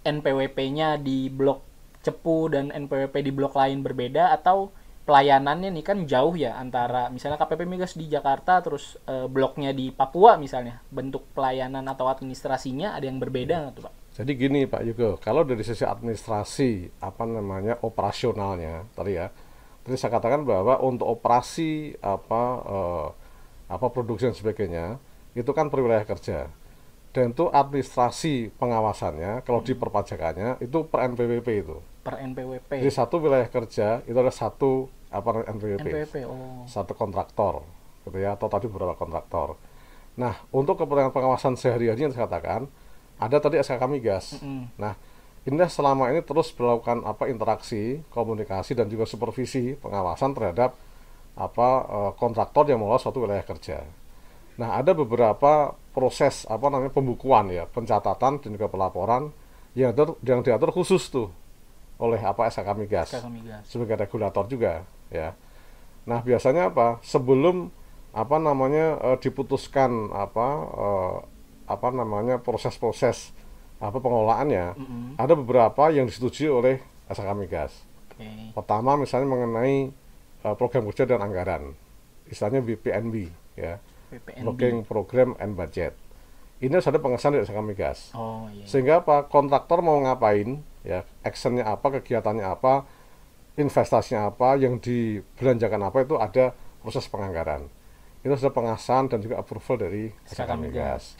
NPWP-nya 0.03 0.95
di 0.97 1.27
blok 1.27 1.67
Cepu 1.99 2.47
dan 2.47 2.71
NPWP 2.71 3.19
di 3.19 3.31
blok 3.35 3.59
lain 3.59 3.83
berbeda 3.83 4.31
atau 4.31 4.71
pelayanannya 5.03 5.73
nih 5.73 5.83
kan 5.83 5.97
jauh 6.07 6.31
ya 6.37 6.55
antara 6.55 7.11
misalnya 7.11 7.35
KPP 7.35 7.65
Migas 7.65 7.97
di 7.97 8.07
Jakarta 8.07 8.63
terus 8.63 8.95
eh, 9.03 9.27
bloknya 9.27 9.75
di 9.75 9.91
Papua 9.91 10.39
misalnya 10.39 10.79
bentuk 10.87 11.27
pelayanan 11.35 11.83
atau 11.83 12.07
administrasinya 12.07 12.95
ada 12.95 13.03
yang 13.03 13.19
berbeda 13.19 13.67
nggak 13.67 13.73
tuh 13.75 13.83
Pak? 13.89 13.93
Jadi 14.19 14.31
gini 14.35 14.67
Pak 14.67 14.83
Yugo, 14.83 15.15
kalau 15.23 15.47
dari 15.47 15.63
sisi 15.63 15.87
administrasi 15.87 16.99
apa 16.99 17.23
namanya 17.23 17.79
operasionalnya 17.87 18.83
tadi 18.91 19.15
ya, 19.15 19.31
tadi 19.79 19.95
saya 19.95 20.19
katakan 20.19 20.43
bahwa 20.43 20.75
untuk 20.83 21.07
operasi 21.07 21.95
apa 22.03 22.43
eh, 22.67 23.07
apa 23.71 23.87
produksi 23.87 24.27
dan 24.27 24.35
sebagainya 24.35 24.85
itu 25.39 25.47
kan 25.55 25.71
per 25.71 25.79
wilayah 25.79 26.03
kerja 26.03 26.51
dan 27.15 27.31
itu 27.31 27.47
administrasi 27.47 28.53
pengawasannya 28.59 29.41
kalau 29.47 29.63
di 29.63 29.73
perpajakannya 29.73 30.59
itu 30.61 30.85
per 30.85 31.09
NPWP 31.15 31.47
itu. 31.63 31.77
Per 32.03 32.19
NPWP. 32.19 32.85
Jadi 32.85 32.91
satu 32.91 33.23
wilayah 33.23 33.47
kerja 33.47 34.03
itu 34.03 34.17
ada 34.19 34.35
satu 34.35 34.91
apa 35.09 35.47
NPWP, 35.47 35.87
NPWP. 35.89 36.15
Oh. 36.29 36.67
satu 36.69 36.93
kontraktor 36.93 37.65
gitu 38.05 38.17
ya 38.19 38.37
atau 38.37 38.51
tadi 38.51 38.67
beberapa 38.69 38.93
kontraktor. 38.93 39.57
Nah 40.19 40.37
untuk 40.51 40.75
kepentingan 40.75 41.15
pengawasan 41.15 41.55
sehari-hari 41.55 42.03
yang 42.03 42.13
saya 42.13 42.29
katakan 42.29 42.69
ada 43.19 43.37
tadi 43.43 43.59
SKK 43.59 43.83
Migas. 43.91 44.39
Mm. 44.39 44.71
Nah, 44.79 44.95
Indah 45.47 45.71
selama 45.71 46.11
ini 46.11 46.19
terus 46.19 46.51
melakukan 46.51 47.01
apa 47.07 47.31
interaksi, 47.31 48.03
komunikasi 48.11 48.75
dan 48.75 48.91
juga 48.91 49.07
supervisi 49.07 49.73
pengawasan 49.79 50.35
terhadap 50.35 50.75
apa 51.39 51.69
eh, 51.87 52.11
kontraktor 52.19 52.67
yang 52.67 52.83
mengelola 52.83 52.99
suatu 52.99 53.23
wilayah 53.23 53.45
kerja. 53.47 53.81
Nah, 54.59 54.75
ada 54.75 54.91
beberapa 54.91 55.71
proses 55.95 56.43
apa 56.43 56.67
namanya 56.67 56.91
pembukuan 56.91 57.47
ya, 57.47 57.63
pencatatan 57.63 58.43
dan 58.43 58.49
juga 58.51 58.67
pelaporan 58.67 59.31
yang 59.73 59.95
diatur, 59.95 60.19
yang 60.27 60.43
diatur 60.43 60.75
khusus 60.75 61.07
tuh 61.07 61.31
oleh 61.99 62.19
apa 62.19 62.47
SKK 62.47 62.69
Migas 62.79 63.09
SKK 63.11 63.27
Migas. 63.31 63.63
sebagai 63.67 63.95
regulator 63.99 64.47
juga 64.47 64.87
ya. 65.11 65.35
Nah 66.07 66.19
biasanya 66.23 66.71
apa 66.71 66.99
sebelum 67.03 67.71
apa 68.15 68.37
namanya 68.41 68.97
eh, 69.13 69.17
diputuskan 69.19 70.11
apa 70.11 70.47
eh, 70.73 71.15
apa 71.69 71.93
namanya 71.93 72.41
proses-proses 72.41 73.29
apa 73.79 73.95
pengelolaannya 74.01 74.75
Mm-mm. 74.75 75.05
ada 75.15 75.37
beberapa 75.37 75.87
yang 75.93 76.09
disetujui 76.09 76.49
oleh 76.51 76.75
SKK 77.07 77.31
Migas. 77.37 77.73
Oke. 78.11 78.27
Pertama 78.51 78.99
misalnya 78.99 79.29
mengenai 79.31 79.93
eh, 80.43 80.55
program 80.59 80.89
kerja 80.91 81.07
dan 81.07 81.23
anggaran, 81.23 81.77
istilahnya 82.27 82.59
BPNB 82.59 83.15
ya, 83.55 83.79
PPNB. 84.11 84.45
Working 84.45 84.75
Program 84.83 85.29
and 85.39 85.55
Budget. 85.55 85.95
Ini 86.59 86.75
harus 86.75 86.91
ada 86.91 86.99
pengesahan 86.99 87.39
dari 87.39 87.47
SKK 87.47 87.61
Migas. 87.63 88.11
Oh 88.11 88.51
iya. 88.51 88.67
Sehingga 88.67 88.99
apa? 88.99 89.31
Kontraktor 89.31 89.79
mau 89.79 89.95
ngapain, 90.03 90.59
ya, 90.83 91.07
actionnya 91.23 91.63
apa, 91.63 91.87
kegiatannya 91.99 92.43
apa, 92.43 92.83
investasinya 93.55 94.27
apa, 94.27 94.59
yang 94.59 94.75
dibelanjakan 94.75 95.87
apa 95.87 96.03
itu 96.03 96.19
ada 96.19 96.51
proses 96.83 97.07
penganggaran. 97.07 97.71
Itu 98.19 98.35
sudah 98.35 98.51
pengasahan 98.51 99.07
dan 99.07 99.23
juga 99.23 99.39
approval 99.39 99.87
dari 99.87 100.11
SKK 100.27 100.51
Migas. 100.59 101.15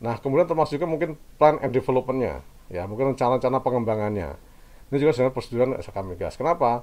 Nah, 0.00 0.16
kemudian 0.16 0.48
termasuk 0.48 0.80
juga 0.80 0.88
mungkin 0.88 1.20
plan 1.36 1.60
and 1.60 1.76
development-nya, 1.76 2.40
ya, 2.72 2.88
mungkin 2.88 3.12
rencana-rencana 3.12 3.60
pengembangannya. 3.60 4.30
Ini 4.90 4.96
juga 4.96 5.12
sebenarnya 5.12 5.34
proseduran 5.36 5.70
SK 5.76 5.96
Migas. 6.02 6.34
Kenapa? 6.40 6.82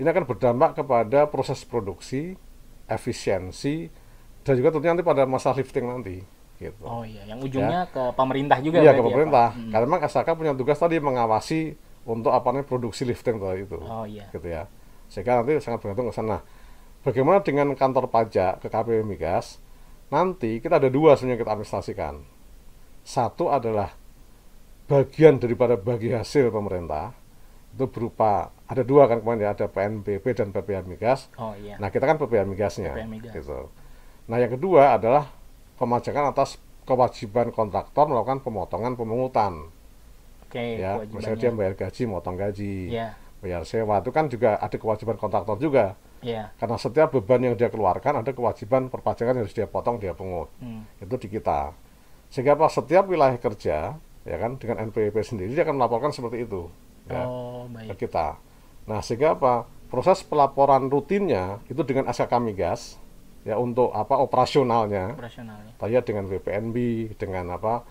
Ini 0.00 0.08
akan 0.10 0.24
berdampak 0.26 0.80
kepada 0.80 1.28
proses 1.28 1.62
produksi, 1.62 2.34
efisiensi, 2.88 3.86
dan 4.42 4.58
juga 4.58 4.74
tentunya 4.74 4.96
nanti 4.96 5.06
pada 5.06 5.28
masa 5.28 5.52
lifting 5.54 5.86
nanti. 5.86 6.18
Gitu. 6.58 6.82
Oh 6.86 7.04
iya, 7.04 7.22
yang 7.28 7.38
ujungnya 7.42 7.84
ke 7.92 8.02
pemerintah 8.16 8.58
juga 8.64 8.80
Iya, 8.80 8.96
ke 8.96 8.98
ya, 8.98 9.02
Pak? 9.02 9.06
pemerintah. 9.12 9.48
Hmm. 9.52 9.70
Karena 9.70 9.84
memang 9.86 10.02
SK 10.08 10.28
punya 10.34 10.52
tugas 10.56 10.78
tadi 10.80 10.96
mengawasi 10.98 11.60
untuk 12.08 12.32
apa 12.32 12.48
namanya 12.52 12.66
produksi 12.68 13.02
lifting 13.04 13.36
tadi 13.38 13.68
itu. 13.68 13.78
Oh 13.80 14.08
iya. 14.08 14.26
Gitu 14.32 14.46
ya. 14.48 14.64
Sehingga 15.12 15.44
nanti 15.44 15.60
sangat 15.60 15.84
bergantung 15.84 16.08
ke 16.10 16.14
sana. 16.16 16.40
Bagaimana 17.04 17.44
dengan 17.44 17.68
kantor 17.76 18.08
pajak 18.08 18.64
ke 18.64 18.72
KPU 18.72 19.04
Migas? 19.04 19.60
Nanti 20.08 20.58
kita 20.64 20.80
ada 20.80 20.88
dua 20.88 21.14
sebenarnya 21.20 21.44
kita 21.44 21.50
administrasikan. 21.52 22.14
Satu 23.04 23.52
adalah 23.52 23.92
bagian 24.88 25.36
daripada 25.36 25.76
bagi 25.76 26.12
hasil 26.12 26.48
pemerintah 26.48 27.12
itu 27.74 27.84
berupa 27.90 28.54
ada 28.70 28.86
dua 28.86 29.10
kan 29.10 29.18
kemarin 29.18 29.44
ya 29.44 29.50
ada 29.50 29.66
PNBP 29.66 30.24
dan 30.32 30.48
PPH 30.54 30.80
Migas. 30.86 31.20
Oh 31.36 31.52
iya. 31.58 31.74
Nah 31.76 31.90
kita 31.90 32.06
kan 32.06 32.16
PPH 32.16 32.42
Migasnya. 32.46 32.92
PPH 32.94 33.08
Migas. 33.10 33.34
Gitu. 33.34 33.60
Nah 34.30 34.36
yang 34.38 34.52
kedua 34.54 34.96
adalah 34.96 35.28
pemajakan 35.76 36.30
atas 36.30 36.56
kewajiban 36.86 37.50
kontraktor 37.50 38.06
melakukan 38.06 38.40
pemotongan 38.40 38.94
pemungutan. 38.94 39.68
Oke, 40.46 40.78
ya, 40.78 41.02
kewajibannya. 41.02 41.16
misalnya 41.18 41.38
dia 41.40 41.50
bayar 41.50 41.74
gaji, 41.74 42.02
motong 42.06 42.36
gaji, 42.38 42.74
Iya. 42.94 43.08
bayar 43.42 43.62
sewa 43.66 43.98
itu 43.98 44.10
kan 44.14 44.24
juga 44.30 44.54
ada 44.62 44.76
kewajiban 44.78 45.16
kontraktor 45.18 45.58
juga. 45.58 45.98
Iya. 46.22 46.54
Karena 46.56 46.76
setiap 46.78 47.10
beban 47.10 47.42
yang 47.42 47.54
dia 47.58 47.68
keluarkan 47.68 48.22
ada 48.22 48.30
kewajiban 48.30 48.86
perpajakan 48.86 49.34
yang 49.34 49.44
harus 49.44 49.56
dia 49.56 49.66
potong, 49.66 49.98
dia 49.98 50.14
pungut. 50.14 50.48
Hmm. 50.62 50.86
Itu 51.02 51.18
di 51.18 51.26
kita. 51.26 51.74
Sehingga 52.34 52.58
apa 52.58 52.66
setiap 52.66 53.06
wilayah 53.06 53.38
kerja 53.38 53.94
ya 54.26 54.36
kan 54.40 54.58
dengan 54.58 54.90
NPWP 54.90 55.14
sendiri 55.22 55.54
dia 55.54 55.62
akan 55.62 55.78
melaporkan 55.78 56.10
seperti 56.10 56.42
itu 56.42 56.66
ya, 57.06 57.22
Oh, 57.22 57.70
ke 57.70 57.94
baik. 57.94 57.98
kita. 58.02 58.40
Nah, 58.90 58.98
sehingga 58.98 59.38
apa? 59.38 59.70
Proses 59.86 60.26
pelaporan 60.26 60.90
rutinnya 60.90 61.62
itu 61.70 61.78
dengan 61.86 62.10
SKK 62.10 62.42
Migas 62.42 62.98
ya 63.46 63.54
untuk 63.54 63.94
apa 63.94 64.18
operasionalnya 64.18 65.14
Operasionalnya. 65.14 65.78
ya 65.78 66.00
dengan 66.02 66.26
VPNB 66.26 66.76
dengan 67.14 67.54
apa 67.54 67.84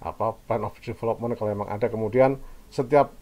apa 0.00 0.32
plan 0.46 0.62
of 0.64 0.72
development 0.78 1.36
kalau 1.36 1.52
memang 1.52 1.68
ada 1.68 1.90
kemudian 1.90 2.38
setiap 2.72 3.12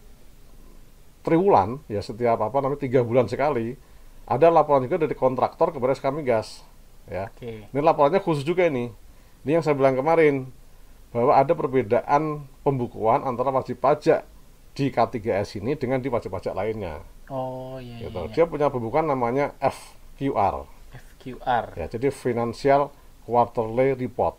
triwulan 1.20 1.80
ya 1.88 2.00
setiap 2.00 2.40
apa 2.40 2.56
namanya 2.60 2.80
tiga 2.80 3.00
bulan 3.04 3.26
sekali 3.26 3.76
ada 4.24 4.46
laporan 4.48 4.86
juga 4.86 5.02
dari 5.02 5.16
kontraktor 5.16 5.72
kepada 5.74 5.92
SK 5.92 6.06
Migas 6.14 6.62
ya 7.08 7.28
Oke. 7.32 7.66
ini 7.66 7.80
laporannya 7.80 8.20
khusus 8.22 8.44
juga 8.44 8.64
ini 8.64 8.88
ini 9.42 9.50
yang 9.50 9.64
saya 9.64 9.74
bilang 9.74 9.96
kemarin 9.96 10.48
bahwa 11.10 11.34
ada 11.34 11.52
perbedaan 11.54 12.46
pembukuan 12.62 13.26
antara 13.26 13.50
wajib 13.50 13.82
pajak 13.82 14.22
di 14.74 14.94
K3S 14.94 15.58
ini 15.58 15.74
dengan 15.74 15.98
di 15.98 16.06
wajib 16.06 16.30
pajak 16.30 16.54
lainnya 16.54 17.02
Oh 17.30 17.78
iya. 17.78 18.06
gitu. 18.06 18.14
iya, 18.14 18.26
iya. 18.26 18.34
dia 18.34 18.44
punya 18.46 18.66
pembukuan 18.70 19.06
namanya 19.06 19.54
FQR 19.58 20.66
FQR. 20.90 21.64
ya 21.78 21.86
jadi 21.86 22.10
Financial 22.10 22.90
Quarterly 23.26 23.94
Report 23.94 24.34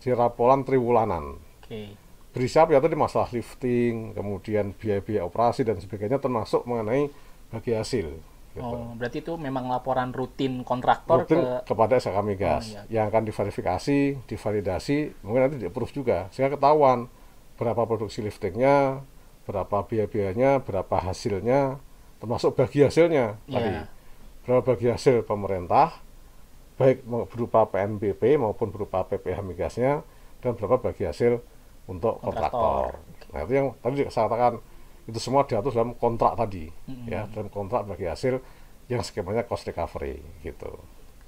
di 0.00 0.12
laporan 0.12 0.64
triwulanan 0.64 1.36
Oke. 1.60 1.92
berisi 2.32 2.56
apa 2.56 2.72
ya 2.76 2.80
tadi 2.80 2.96
masalah 2.96 3.28
lifting 3.32 4.16
kemudian 4.16 4.72
biaya-biaya 4.76 5.24
operasi 5.28 5.64
dan 5.64 5.76
sebagainya 5.76 6.16
termasuk 6.16 6.64
mengenai 6.64 7.12
bagi 7.52 7.76
hasil 7.76 8.08
gitu. 8.56 8.66
Oh, 8.66 8.98
berarti 8.98 9.22
itu 9.22 9.32
memang 9.38 9.70
laporan 9.70 10.10
rutin 10.10 10.66
kontraktor 10.66 11.22
Rutin 11.22 11.38
ke 11.38 11.70
kepada 11.70 12.02
SK 12.02 12.18
Migas 12.26 12.74
Oh, 12.74 12.82
iya. 12.82 12.82
yang 12.90 13.04
akan 13.10 13.22
diverifikasi, 13.30 14.26
divalidasi, 14.26 15.22
mungkin 15.22 15.40
nanti 15.46 15.56
di-approve 15.62 15.94
juga 15.94 16.26
sehingga 16.34 16.58
ketahuan 16.58 17.06
berapa 17.54 17.82
produksi 17.86 18.24
liftingnya, 18.24 19.04
berapa 19.46 19.86
biaya-biayanya, 19.86 20.64
berapa 20.64 20.96
hasilnya, 21.04 21.78
termasuk 22.18 22.56
bagi 22.56 22.82
hasilnya 22.82 23.36
tadi. 23.46 23.70
Iya. 23.70 23.84
Berapa 24.42 24.74
bagi 24.74 24.88
hasil 24.88 25.22
pemerintah, 25.28 26.00
baik 26.80 27.04
berupa 27.04 27.68
PNBP 27.68 28.40
maupun 28.40 28.72
berupa 28.72 29.04
PPH 29.04 29.44
Migasnya, 29.44 30.00
dan 30.40 30.56
berapa 30.56 30.80
bagi 30.80 31.04
hasil 31.04 31.44
untuk 31.84 32.18
Kontraktor. 32.24 32.96
kontraktor. 32.96 33.30
Nah 33.36 33.40
itu 33.44 33.52
yang 33.52 33.66
tadi 33.84 34.08
saya 34.08 34.24
katakan 34.26 34.52
itu 35.10 35.20
semua 35.20 35.44
diatur 35.44 35.74
dalam 35.74 35.92
kontrak 35.98 36.38
tadi, 36.38 36.70
ya 37.10 37.26
dalam 37.30 37.50
kontrak 37.50 37.84
bagi 37.84 38.06
hasil 38.06 38.38
yang 38.90 39.02
skemanya 39.06 39.46
cost 39.46 39.66
recovery 39.66 40.18
gitu. 40.42 40.70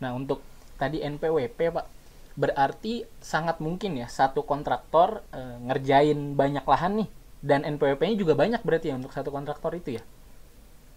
Nah, 0.03 0.15
untuk 0.15 0.43
tadi 0.75 0.99
NPWP, 0.99 1.59
Pak, 1.71 1.87
berarti 2.35 3.07
sangat 3.23 3.62
mungkin 3.62 4.01
ya 4.01 4.11
satu 4.11 4.43
kontraktor 4.43 5.23
eh, 5.31 5.57
ngerjain 5.69 6.35
banyak 6.35 6.65
lahan 6.67 7.05
nih 7.05 7.09
dan 7.43 7.62
NPWP-nya 7.62 8.17
juga 8.19 8.35
banyak 8.35 8.62
berarti 8.67 8.91
ya 8.91 8.99
untuk 8.99 9.15
satu 9.15 9.31
kontraktor 9.31 9.75
itu 9.79 9.99
ya. 9.99 10.03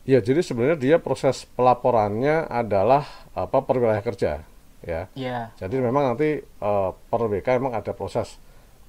Ya, 0.05 0.21
jadi 0.21 0.45
sebenarnya 0.45 0.77
dia 0.77 0.97
proses 1.01 1.49
pelaporannya 1.57 2.45
adalah 2.45 3.09
apa 3.33 3.65
per 3.65 3.81
wilayah 3.81 4.05
kerja, 4.05 4.45
ya. 4.85 5.09
Iya. 5.17 5.49
Jadi 5.57 5.81
memang 5.81 6.13
nanti 6.13 6.41
eh, 6.41 6.89
per 6.93 7.21
WK 7.25 7.47
memang 7.61 7.77
ada 7.77 7.93
proses 7.93 8.37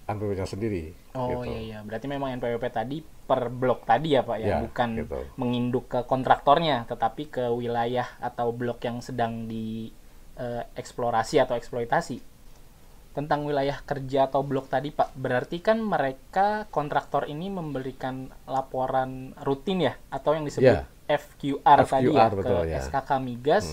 NPWP-nya 0.06 0.46
sendiri. 0.46 0.94
Oh 1.18 1.42
gitu. 1.42 1.50
iya 1.50 1.58
iya, 1.58 1.78
berarti 1.82 2.06
memang 2.06 2.30
NPWP 2.38 2.64
tadi 2.70 3.02
per 3.02 3.50
blok 3.50 3.82
tadi 3.82 4.14
ya 4.14 4.22
Pak 4.22 4.38
ya, 4.38 4.46
Ya, 4.46 4.56
bukan 4.62 4.88
gitu. 5.02 5.18
menginduk 5.34 5.90
ke 5.90 6.00
kontraktornya, 6.06 6.86
tetapi 6.86 7.26
ke 7.26 7.44
wilayah 7.50 8.06
atau 8.22 8.54
blok 8.54 8.86
yang 8.86 9.02
sedang 9.02 9.50
di 9.50 9.90
eh, 10.38 10.62
eksplorasi 10.78 11.42
atau 11.42 11.58
eksploitasi. 11.58 12.22
Tentang 13.16 13.48
wilayah 13.48 13.80
kerja 13.82 14.28
atau 14.28 14.44
blok 14.44 14.68
tadi 14.68 14.92
Pak, 14.92 15.16
berarti 15.16 15.58
kan 15.58 15.80
mereka 15.80 16.68
kontraktor 16.68 17.26
ini 17.26 17.48
memberikan 17.48 18.28
laporan 18.46 19.32
rutin 19.42 19.90
ya 19.90 19.94
atau 20.12 20.36
yang 20.36 20.44
disebut 20.46 20.86
Ya. 20.86 20.86
FQR, 21.06 21.86
tadi 21.86 22.10
ya 22.12 22.26
FQR, 22.28 22.32
betul, 22.34 22.60
ke 22.62 22.70
ya. 22.70 22.78
SKK 22.82 23.10
Migas 23.22 23.66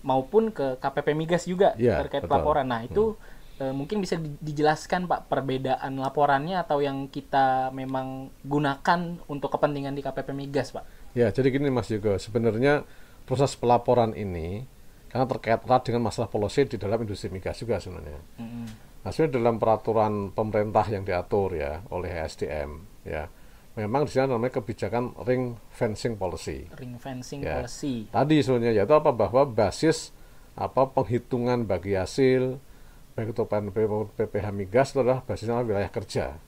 maupun 0.00 0.50
ke 0.50 0.76
KPP 0.80 1.08
Migas 1.12 1.44
juga 1.44 1.72
Ya, 1.78 2.00
terkait 2.00 2.24
betul. 2.24 2.34
laporan. 2.40 2.64
Nah, 2.66 2.80
itu 2.82 3.14
eh, 3.58 3.74
mungkin 3.74 3.98
bisa 3.98 4.14
di- 4.16 4.38
dijelaskan 4.38 5.06
Pak 5.06 5.26
perbedaan 5.26 5.98
laporannya 5.98 6.58
atau 6.58 6.78
yang 6.78 7.10
kita 7.10 7.70
memang 7.70 8.30
gunakan 8.42 9.00
untuk 9.26 9.50
kepentingan 9.50 9.94
di 9.94 10.02
KPP 10.02 10.30
Migas, 10.30 10.70
Pak. 10.70 10.84
Ya, 11.12 11.28
jadi 11.28 11.50
gini 11.50 11.68
Mas 11.68 11.90
Yogo, 11.90 12.14
sebenarnya 12.16 12.86
proses 13.26 13.58
pelaporan 13.58 14.14
ini 14.14 14.64
karena 15.08 15.24
terkait 15.24 15.60
erat 15.64 15.82
dengan 15.84 16.04
masalah 16.04 16.28
policy 16.28 16.68
di 16.68 16.76
dalam 16.76 17.00
industri 17.00 17.32
migas 17.32 17.58
juga 17.58 17.80
sebenarnya. 17.80 18.20
Mm-mm. 18.38 18.66
Nah, 19.02 19.10
sebenarnya 19.10 19.34
dalam 19.40 19.56
peraturan 19.56 20.12
pemerintah 20.32 20.84
yang 20.88 21.02
diatur 21.02 21.56
ya 21.56 21.80
oleh 21.88 22.12
SDM 22.28 22.70
ya, 23.08 23.24
memang 23.72 24.04
di 24.04 24.12
sana 24.12 24.36
namanya 24.36 24.60
kebijakan 24.60 25.16
ring 25.24 25.56
fencing 25.72 26.20
policy. 26.20 26.68
Ring 26.76 27.00
fencing 27.00 27.40
Ya. 27.40 27.64
policy. 27.64 28.04
Tadi 28.12 28.36
sebenarnya 28.44 28.84
yaitu 28.84 28.92
apa 28.92 29.08
bahwa 29.10 29.48
basis 29.48 30.12
apa 30.58 30.90
penghitungan 30.92 31.64
bagi 31.64 31.96
hasil 31.96 32.60
baik 33.18 33.34
itu 33.34 33.42
PNP 33.50 33.76
maupun 33.90 34.14
PPH 34.14 34.46
migas 34.54 34.94
itu 34.94 35.02
adalah 35.02 35.26
basisnya 35.26 35.58
wilayah 35.66 35.90
kerja. 35.90 36.38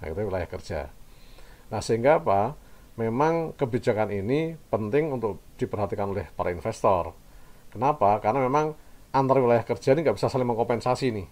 Nah, 0.00 0.04
itu 0.08 0.24
wilayah 0.24 0.48
kerja. 0.48 0.88
Nah, 1.68 1.84
sehingga 1.84 2.16
apa? 2.16 2.56
Memang 2.96 3.52
kebijakan 3.52 4.08
ini 4.08 4.56
penting 4.72 5.12
untuk 5.12 5.44
diperhatikan 5.60 6.08
oleh 6.08 6.32
para 6.32 6.48
investor. 6.48 7.12
Kenapa? 7.68 8.24
Karena 8.24 8.40
memang 8.40 8.72
antar 9.12 9.36
wilayah 9.36 9.68
kerja 9.68 9.92
ini 9.92 10.00
nggak 10.00 10.16
bisa 10.16 10.32
saling 10.32 10.48
mengkompensasi 10.48 11.12
nih. 11.12 11.28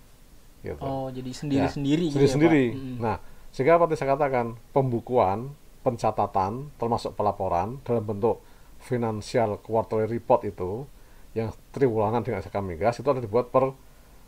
Gitu. 0.60 0.84
Oh, 0.84 1.08
jadi 1.08 1.32
sendiri-sendiri 1.32 2.12
gitu 2.12 2.20
ya, 2.20 2.28
Ya, 2.28 2.28
sendiri-sendiri. 2.28 2.64
Pak? 2.68 2.76
Mm. 2.76 2.96
Nah, 3.00 3.16
sehingga 3.56 3.80
apa 3.80 3.88
yang 3.88 3.96
saya 3.96 4.10
katakan, 4.12 4.46
pembukuan, 4.76 5.56
pencatatan, 5.80 6.68
termasuk 6.76 7.16
pelaporan 7.16 7.80
dalam 7.80 8.04
bentuk 8.04 8.44
financial 8.84 9.56
quarterly 9.64 10.04
report 10.04 10.44
itu 10.44 10.84
yang 11.32 11.48
triwulanan 11.72 12.20
dengan 12.20 12.44
SK 12.44 12.60
Migas 12.60 13.00
itu 13.00 13.08
ada 13.08 13.24
dibuat 13.24 13.48
per 13.48 13.72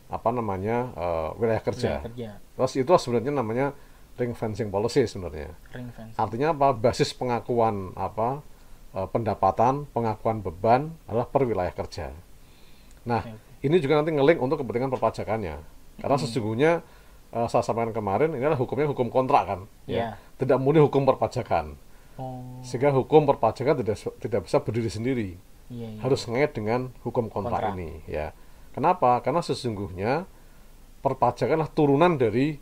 apa 0.09 0.28
namanya 0.30 0.90
eh, 0.92 1.28
wilayah 1.38 1.62
kerja. 1.62 2.00
Wilayah 2.00 2.06
kerja. 2.09 2.30
Terus 2.56 2.73
itu 2.76 2.90
sebenarnya 2.90 3.32
namanya 3.32 3.66
ring 4.16 4.32
fencing 4.32 4.68
policy 4.68 5.06
sebenarnya. 5.06 5.52
Ring 5.73 5.88
fencing. 5.90 6.18
Artinya 6.18 6.52
apa? 6.52 6.73
Basis 6.73 7.12
pengakuan 7.12 7.94
apa 7.94 8.42
eh, 8.92 9.09
pendapatan, 9.09 9.87
pengakuan 9.90 10.40
beban 10.40 10.92
adalah 11.06 11.28
per 11.28 11.42
wilayah 11.44 11.73
kerja. 11.73 12.12
Nah, 13.02 13.23
Oke, 13.25 13.66
ini 13.66 13.76
juga 13.78 13.99
nanti 13.99 14.11
ngelink 14.11 14.38
untuk 14.38 14.62
kepentingan 14.62 14.90
perpajakannya. 14.90 15.56
Karena 15.99 16.16
Hmm. 16.16 16.25
sesungguhnya 16.25 16.73
eh, 17.32 17.47
saya 17.49 17.64
sampaikan 17.64 17.90
kemarin 17.90 18.30
ini 18.30 18.44
adalah 18.44 18.61
hukumnya 18.61 18.85
hukum 18.87 19.09
kontrak 19.09 19.49
kan, 19.49 19.61
Iya. 19.88 20.21
Tidak 20.37 20.59
murni 20.61 20.78
hukum 20.78 21.02
perpajakan. 21.02 21.75
Oh, 22.21 22.61
Sehingga 22.61 22.92
hukum 22.92 23.25
perpajakan 23.25 23.80
tidak 23.80 23.97
tidak 24.21 24.40
bisa 24.44 24.61
berdiri 24.61 24.90
sendiri. 24.92 25.30
iya, 25.73 25.88
iya. 25.88 26.00
Harus 26.04 26.28
ngait 26.28 26.52
dengan 26.52 26.92
hukum 27.00 27.32
kontrak, 27.32 27.64
Kontrak. 27.64 27.73
ini, 27.73 28.04
ya. 28.04 28.37
Kenapa? 28.72 29.20
Karena 29.20 29.44
sesungguhnya 29.44 30.24
perpajakan 31.04 31.60
adalah 31.60 31.72
turunan 31.72 32.12
dari 32.16 32.56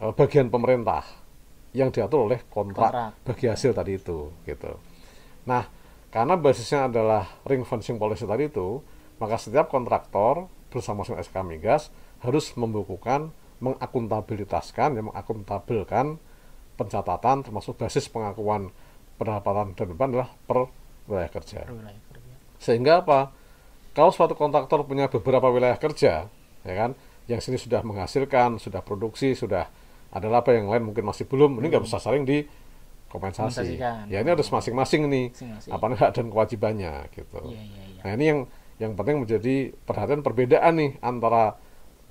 eh, 0.00 0.12
bagian 0.16 0.48
pemerintah 0.48 1.04
yang 1.76 1.92
diatur 1.92 2.24
oleh 2.24 2.40
kontrak, 2.48 2.88
Kontrak. 2.88 3.12
bagi 3.20 3.46
hasil 3.52 3.76
tadi 3.76 4.00
itu, 4.00 4.32
gitu. 4.48 4.80
Nah, 5.44 5.68
karena 6.08 6.40
basisnya 6.40 6.88
adalah 6.88 7.28
ring 7.44 7.68
fencing 7.68 8.00
policy 8.00 8.24
tadi 8.24 8.48
itu, 8.48 8.80
maka 9.20 9.36
setiap 9.36 9.68
kontraktor 9.68 10.48
bersama 10.72 11.04
sama 11.04 11.20
SK 11.20 11.36
Migas 11.44 11.92
harus 12.24 12.56
membukukan 12.56 13.28
mengakuntabilitaskan, 13.60 14.96
ya 14.96 15.02
mengakuntabelkan 15.04 16.16
pencatatan 16.80 17.44
termasuk 17.44 17.76
basis 17.76 18.08
pengakuan 18.08 18.72
pendapatan 19.20 19.76
dan 19.76 19.86
beban 19.92 20.08
adalah. 20.16 20.30
Per 20.48 20.68
wilayah 21.06 21.30
kerja. 21.30 21.60
Sehingga 22.58 23.04
apa? 23.06 23.30
Kalau 23.96 24.12
suatu 24.12 24.36
kontraktor 24.36 24.84
punya 24.84 25.08
beberapa 25.08 25.48
wilayah 25.48 25.80
kerja, 25.80 26.28
ya 26.68 26.74
kan, 26.76 26.92
yang 27.32 27.40
sini 27.40 27.56
sudah 27.56 27.80
menghasilkan, 27.80 28.60
sudah 28.60 28.84
produksi, 28.84 29.32
sudah 29.32 29.72
ada 30.12 30.28
laba 30.28 30.52
yang 30.52 30.68
lain 30.68 30.92
mungkin 30.92 31.08
masih 31.08 31.24
belum, 31.24 31.56
ini 31.64 31.72
nggak 31.72 31.84
bisa 31.88 31.96
saling 31.96 32.28
di 32.28 32.44
kompensasi. 33.08 33.80
Ya 33.80 34.20
ini 34.20 34.28
harus 34.28 34.52
masing-masing 34.52 35.08
nih, 35.08 35.26
Masing-masing. 35.32 35.70
apa 35.72 35.84
hak 35.96 36.10
dan 36.12 36.26
kewajibannya 36.28 36.94
gitu. 37.16 37.40
Iya, 37.48 37.62
iya, 37.64 37.82
iya. 37.88 38.02
Nah 38.04 38.10
ini 38.20 38.24
yang 38.28 38.40
yang 38.76 38.92
penting 38.92 39.24
menjadi 39.24 39.72
perhatian 39.88 40.20
perbedaan 40.20 40.72
nih 40.76 40.90
antara 41.00 41.56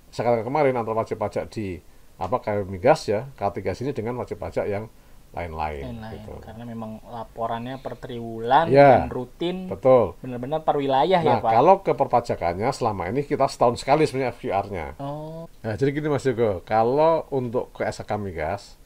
katakan 0.09 0.41
kemarin 0.47 0.73
antara 0.73 0.97
wajib 0.97 1.21
pajak 1.21 1.53
di 1.53 1.77
apa 2.15 2.39
kayak 2.39 2.65
migas 2.65 3.05
ya 3.11 3.27
K3 3.35 3.59
ini 3.85 3.91
dengan 3.91 4.15
wajib 4.17 4.39
pajak 4.39 4.65
yang 4.65 4.87
lain-lain. 5.35 5.83
Gitu. 6.15 6.31
Karena 6.39 6.63
memang 6.63 7.03
laporannya 7.03 7.75
per 7.77 7.99
triwulan 7.99 8.65
Ya, 8.67 9.03
dan 9.03 9.11
rutin 9.11 9.67
Betul. 9.67 10.15
benar-benar 10.23 10.63
per 10.63 10.79
wilayah 10.79 11.19
ya 11.19 11.27
Nah 11.27 11.39
Pak. 11.43 11.51
kalau 11.51 11.75
ke 11.83 11.91
perpajakannya 11.91 12.71
selama 12.71 13.11
ini 13.11 13.21
kita 13.21 13.45
setahun 13.45 13.83
sekali 13.83 14.07
sebenarnya 14.07 14.31
FQR-nya. 14.31 14.87
Oh, 14.97 15.45
Nah, 15.59 15.75
jadi 15.75 15.91
gini 15.91 16.07
Mas 16.07 16.23
Yogo, 16.23 16.63
kalau 16.63 17.27
untuk 17.29 17.73
ke 17.73 17.83
SK 17.83 18.15
Migas, 18.15 18.79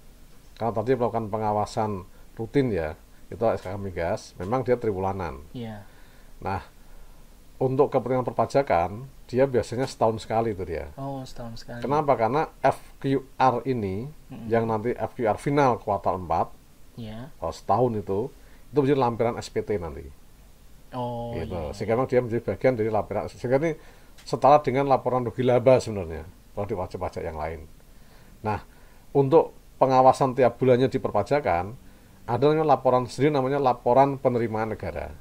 kalau 0.55 0.73
tadi 0.73 0.95
melakukan 0.95 1.27
pengawasan 1.27 2.03
rutin 2.33 2.71
ya, 2.71 2.97
itu 3.27 3.39
SK 3.39 3.77
Migas, 3.77 4.33
memang 4.35 4.65
dia 4.65 4.73
triwulanan. 4.73 5.43
iya. 5.53 5.85
Nah, 6.39 6.63
untuk 7.57 7.91
kepentingan 7.91 8.23
perpajakan, 8.23 9.05
dia 9.29 9.45
biasanya 9.45 9.85
setahun 9.85 10.25
sekali 10.25 10.57
itu 10.57 10.65
dia. 10.65 10.89
Oh, 10.97 11.21
setahun 11.21 11.61
sekali. 11.61 11.85
Kenapa? 11.85 12.17
Karena 12.17 12.49
FQR 12.65 13.61
ini, 13.69 14.09
yang 14.49 14.65
nanti 14.65 14.97
FQR 14.97 15.37
final 15.37 15.77
kuartal 15.77 16.17
4, 16.17 16.49
Iya. 16.97 17.29
kalau 17.37 17.53
setahun 17.53 17.93
itu, 18.01 18.19
itu 18.73 18.77
menjadi 18.81 18.99
lampiran 18.99 19.37
SPT 19.37 19.77
nanti. 19.77 20.09
Oh, 20.97 21.37
gitu. 21.37 21.53
iya. 21.53 21.69
Sehingga 21.77 21.93
memang 21.93 22.09
dia 22.09 22.19
menjadi 22.25 22.41
bagian 22.41 22.73
dari 22.73 22.89
laporan. 22.89 23.29
Sehingga 23.29 23.61
ini 23.61 23.77
setara 24.25 24.57
dengan 24.65 24.89
laporan 24.89 25.21
rugi 25.23 25.45
laba 25.45 25.77
sebenarnya 25.77 26.25
kalau 26.57 26.65
di 26.65 26.75
wajib 26.75 26.99
pajak 26.99 27.23
yang 27.23 27.37
lain. 27.37 27.69
Nah, 28.41 28.65
untuk 29.13 29.53
pengawasan 29.77 30.33
tiap 30.35 30.57
bulannya 30.59 30.89
di 30.91 30.99
perpajakan, 30.99 31.77
ada 32.27 32.43
namanya 32.45 32.65
laporan 32.65 33.05
sendiri 33.05 33.31
namanya 33.31 33.61
laporan 33.61 34.17
penerimaan 34.19 34.73
negara. 34.75 35.13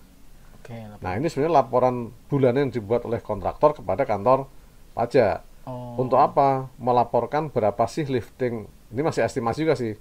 Oke, 0.68 0.76
lap- 0.76 1.00
Nah, 1.00 1.12
ini 1.16 1.26
sebenarnya 1.26 1.64
laporan 1.64 1.94
bulanan 2.28 2.68
yang 2.68 2.72
dibuat 2.76 3.08
oleh 3.08 3.24
kontraktor 3.24 3.72
kepada 3.72 4.04
kantor 4.04 4.44
pajak. 4.92 5.40
Oh. 5.64 5.96
Untuk 5.96 6.20
apa? 6.20 6.68
Melaporkan 6.76 7.48
berapa 7.48 7.80
sih 7.88 8.04
lifting. 8.04 8.68
Ini 8.92 9.00
masih 9.00 9.24
estimasi 9.24 9.64
juga 9.64 9.74
sih. 9.76 9.96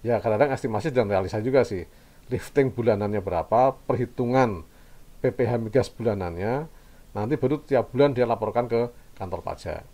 Ya, 0.00 0.20
kadang-kadang 0.20 0.52
estimasi 0.52 0.92
dan 0.92 1.08
realisasi 1.08 1.40
juga 1.40 1.64
sih. 1.64 1.84
Lifting 2.28 2.72
bulanannya 2.72 3.20
berapa, 3.20 3.80
perhitungan 3.84 4.64
PPh 5.20 5.60
migas 5.60 5.88
bulanannya, 5.88 6.68
nanti 7.12 7.34
baru 7.36 7.60
tiap 7.60 7.92
bulan 7.92 8.12
dia 8.12 8.24
laporkan 8.24 8.64
ke 8.64 8.88
kantor 9.16 9.40
pajak. 9.40 9.84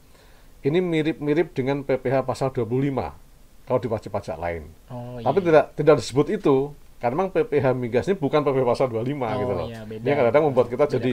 Ini 0.62 0.78
mirip-mirip 0.78 1.54
dengan 1.54 1.82
PPh 1.82 2.22
pasal 2.22 2.50
25 2.50 3.14
kalau 3.66 3.78
di 3.82 3.88
wajib 3.90 4.14
pajak 4.14 4.38
lain. 4.38 4.70
Oh, 4.90 5.18
iya. 5.18 5.26
Tapi 5.26 5.38
tidak 5.42 5.64
tidak 5.74 5.94
disebut 5.98 6.26
itu. 6.30 6.56
Karena 6.96 7.12
memang 7.12 7.28
PPh 7.28 7.66
migas 7.76 8.08
ini 8.08 8.16
bukan 8.16 8.40
PPh 8.40 8.64
pasal 8.64 8.86
25 8.88 8.96
Oh, 8.96 9.04
gitu 9.36 9.52
loh. 9.52 9.66
iya, 9.68 9.80
beda. 9.84 10.00
Ini 10.00 10.10
kadang-kadang 10.16 10.44
membuat 10.48 10.66
kita 10.72 10.84
Beda 10.88 10.94
jadi 10.96 11.12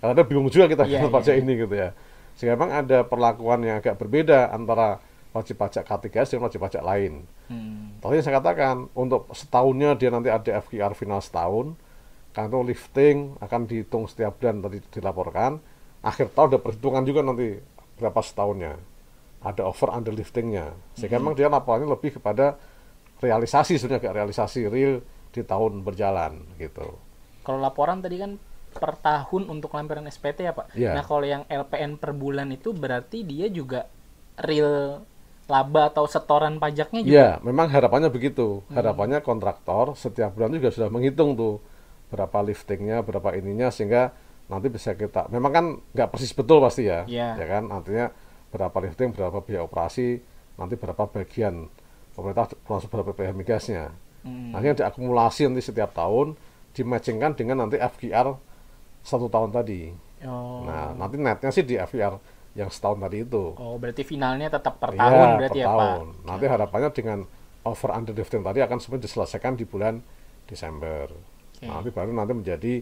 kadang 0.00 0.26
bingung 0.26 0.48
juga 0.48 0.64
kita 0.72 0.82
kantor 0.88 1.10
iya, 1.12 1.16
pajak 1.20 1.34
iya. 1.36 1.42
ini 1.44 1.52
gitu 1.60 1.74
ya. 1.76 1.88
Sehingga 2.32 2.52
memang 2.56 2.70
ada 2.72 2.98
perlakuan 3.04 3.60
yang 3.60 3.76
agak 3.82 4.00
berbeda 4.00 4.48
antara 4.54 5.02
wajib 5.36 5.60
pajak 5.60 5.84
K3S 5.84 6.32
dengan 6.32 6.48
wajib 6.48 6.60
pajak 6.64 6.80
lain. 6.80 7.28
Hmm. 7.52 8.00
Tapi 8.00 8.12
yang 8.16 8.24
saya 8.24 8.40
katakan, 8.40 8.76
untuk 8.96 9.28
setahunnya 9.34 9.98
dia 10.00 10.08
nanti 10.08 10.32
ada 10.32 10.50
FQR 10.64 10.96
final 10.96 11.20
setahun, 11.20 11.76
karena 12.32 12.48
itu 12.48 12.60
lifting 12.64 13.16
akan 13.42 13.60
dihitung 13.68 14.04
setiap 14.08 14.40
bulan 14.40 14.64
tadi 14.64 14.78
dilaporkan, 14.94 15.60
akhir 16.00 16.32
tahun 16.32 16.56
ada 16.56 16.58
perhitungan 16.62 17.02
juga 17.04 17.20
nanti 17.20 17.58
berapa 18.00 18.20
setahunnya. 18.22 18.72
Ada 19.44 19.62
over 19.66 19.92
under 19.92 20.14
liftingnya. 20.14 20.72
Sehingga 20.98 21.20
memang 21.20 21.34
dia 21.36 21.46
laporannya 21.50 21.86
lebih 21.86 22.18
kepada 22.18 22.58
realisasi 23.18 23.78
sebenarnya 23.78 24.02
kayak 24.02 24.16
realisasi 24.24 24.60
real 24.70 25.02
di 25.32 25.42
tahun 25.44 25.84
berjalan 25.84 26.40
gitu. 26.56 26.96
Kalau 27.44 27.58
laporan 27.60 28.00
tadi 28.00 28.16
kan 28.20 28.36
per 28.68 28.94
tahun 29.00 29.48
untuk 29.48 29.72
lampiran 29.72 30.04
SPT 30.06 30.44
ya 30.44 30.52
Pak. 30.52 30.76
Iya. 30.76 30.92
Nah 30.94 31.04
kalau 31.04 31.24
yang 31.24 31.42
LPN 31.48 31.96
per 31.96 32.12
bulan 32.12 32.52
itu 32.52 32.76
berarti 32.76 33.24
dia 33.24 33.48
juga 33.48 33.88
real 34.38 35.02
laba 35.48 35.88
atau 35.88 36.04
setoran 36.04 36.60
pajaknya 36.60 37.00
juga. 37.00 37.14
Iya, 37.16 37.30
memang 37.40 37.72
harapannya 37.72 38.12
begitu. 38.12 38.60
Harapannya 38.68 39.24
kontraktor 39.24 39.96
setiap 39.96 40.36
bulan 40.36 40.52
juga 40.52 40.68
sudah 40.68 40.92
menghitung 40.92 41.34
tuh 41.40 41.64
berapa 42.12 42.44
liftingnya, 42.44 43.00
berapa 43.00 43.32
ininya 43.32 43.72
sehingga 43.72 44.12
nanti 44.52 44.68
bisa 44.68 44.92
kita. 44.92 45.28
Memang 45.32 45.52
kan 45.52 45.64
nggak 45.96 46.08
persis 46.12 46.36
betul 46.36 46.60
pasti 46.60 46.84
ya, 46.88 47.08
Iya. 47.08 47.40
ya 47.40 47.46
kan? 47.48 47.64
Artinya 47.72 48.12
berapa 48.52 48.76
lifting, 48.84 49.16
berapa 49.16 49.40
biaya 49.40 49.64
operasi, 49.64 50.20
nanti 50.60 50.76
berapa 50.76 51.08
bagian 51.08 51.68
pemerintah 52.12 52.52
termasuk 52.52 52.88
berapa 52.92 53.12
PPh 53.16 53.32
migasnya. 53.32 53.84
Hmm. 54.28 54.52
Nanti 54.52 54.64
yang 54.68 54.78
diakumulasi 54.78 55.40
nanti 55.48 55.62
setiap 55.64 55.96
tahun 55.96 56.36
dimatchingkan 56.76 57.32
dengan 57.34 57.64
nanti 57.64 57.80
FGR 57.80 58.28
satu 59.00 59.32
tahun 59.32 59.50
tadi. 59.50 59.88
Oh. 60.28 60.68
Nah, 60.68 60.92
nanti 60.92 61.16
netnya 61.16 61.48
sih 61.48 61.64
di 61.64 61.80
FGR 61.80 62.14
yang 62.58 62.68
setahun 62.68 62.98
tadi 63.00 63.24
itu. 63.24 63.54
Oh, 63.56 63.80
berarti 63.80 64.02
finalnya 64.02 64.50
tetap 64.50 64.76
per 64.82 64.92
Iya, 64.92 65.00
tahun 65.00 65.16
per 65.26 65.36
berarti 65.40 65.58
ya 65.58 65.66
tahun. 65.66 65.78
Pak. 65.80 66.26
Nanti 66.26 66.44
harapannya 66.44 66.90
dengan 66.92 67.18
over 67.64 67.90
under 67.94 68.14
lifting 68.14 68.42
tadi 68.44 68.58
akan 68.60 68.78
semua 68.82 68.98
diselesaikan 69.00 69.54
di 69.56 69.64
bulan 69.64 70.02
Desember. 70.44 71.12
Oke. 71.12 71.64
Nah, 71.66 71.80
nanti 71.80 71.90
baru 71.94 72.10
nanti 72.12 72.32
menjadi 72.34 72.74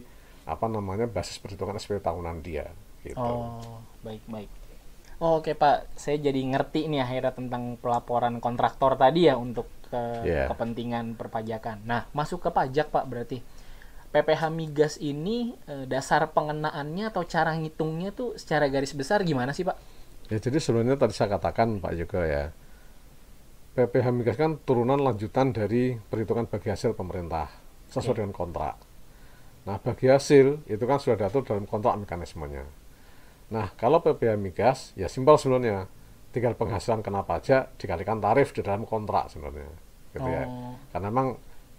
apa 0.47 0.65
namanya 0.71 1.05
basis 1.11 1.37
perhitungan 1.43 1.75
SPT 1.75 1.99
tahunan 1.99 2.39
dia 2.39 2.71
gitu. 3.03 3.19
Oh, 3.19 3.83
baik 4.01 4.23
baik. 4.27 4.49
Oh, 5.17 5.41
Oke 5.41 5.57
Pak, 5.57 5.97
saya 5.97 6.21
jadi 6.21 6.37
ngerti 6.37 6.85
nih 6.93 7.01
akhirnya 7.01 7.33
tentang 7.33 7.81
pelaporan 7.81 8.37
kontraktor 8.37 8.93
tadi 9.01 9.25
ya 9.25 9.33
untuk 9.33 9.65
ke 9.87 10.01
Iya. 10.23 10.51
kepentingan 10.51 11.15
perpajakan. 11.15 11.83
Nah, 11.87 12.05
masuk 12.11 12.43
ke 12.43 12.49
pajak 12.51 12.91
Pak 12.91 13.05
berarti. 13.07 13.39
PPh 14.07 14.47
migas 14.49 14.95
ini 14.97 15.51
eh, 15.67 15.83
dasar 15.83 16.31
pengenaannya 16.31 17.11
atau 17.11 17.27
cara 17.27 17.51
ngitungnya 17.55 18.15
tuh 18.15 18.39
secara 18.39 18.71
garis 18.71 18.95
besar 18.95 19.21
gimana 19.27 19.51
sih 19.51 19.67
Pak? 19.67 19.75
Ya 20.31 20.39
jadi 20.39 20.59
sebenarnya 20.59 20.95
tadi 20.95 21.11
saya 21.15 21.35
katakan 21.35 21.79
Pak 21.79 21.93
juga 21.95 22.23
ya. 22.23 22.43
PPh 23.77 24.09
migas 24.09 24.37
kan 24.39 24.57
turunan 24.57 24.97
lanjutan 24.97 25.53
dari 25.53 25.99
perhitungan 26.09 26.49
bagi 26.49 26.73
hasil 26.73 26.97
pemerintah 26.97 27.51
sesuai 27.93 28.13
Oke. 28.15 28.19
dengan 28.23 28.33
kontrak. 28.33 28.75
Nah, 29.69 29.77
bagi 29.83 30.07
hasil 30.07 30.63
itu 30.65 30.83
kan 30.87 30.97
sudah 30.97 31.19
diatur 31.19 31.43
dalam 31.43 31.67
kontrak 31.67 31.93
mekanismenya. 31.99 32.65
Nah, 33.51 33.69
kalau 33.77 33.99
PPh 34.01 34.39
migas 34.39 34.91
ya 34.97 35.05
simpel 35.07 35.35
sebenarnya. 35.37 35.85
Tinggal 36.35 36.53
penghasilan 36.59 37.01
kena 37.01 37.23
pajak 37.23 37.79
dikalikan 37.79 38.19
tarif 38.19 38.51
di 38.53 38.61
dalam 38.61 38.83
kontrak 38.83 39.31
sebenarnya. 39.31 39.71
Gitu 40.13 40.27
ya. 40.27 40.43
Oh. 40.45 40.75
Karena 40.91 41.07
memang 41.09 41.27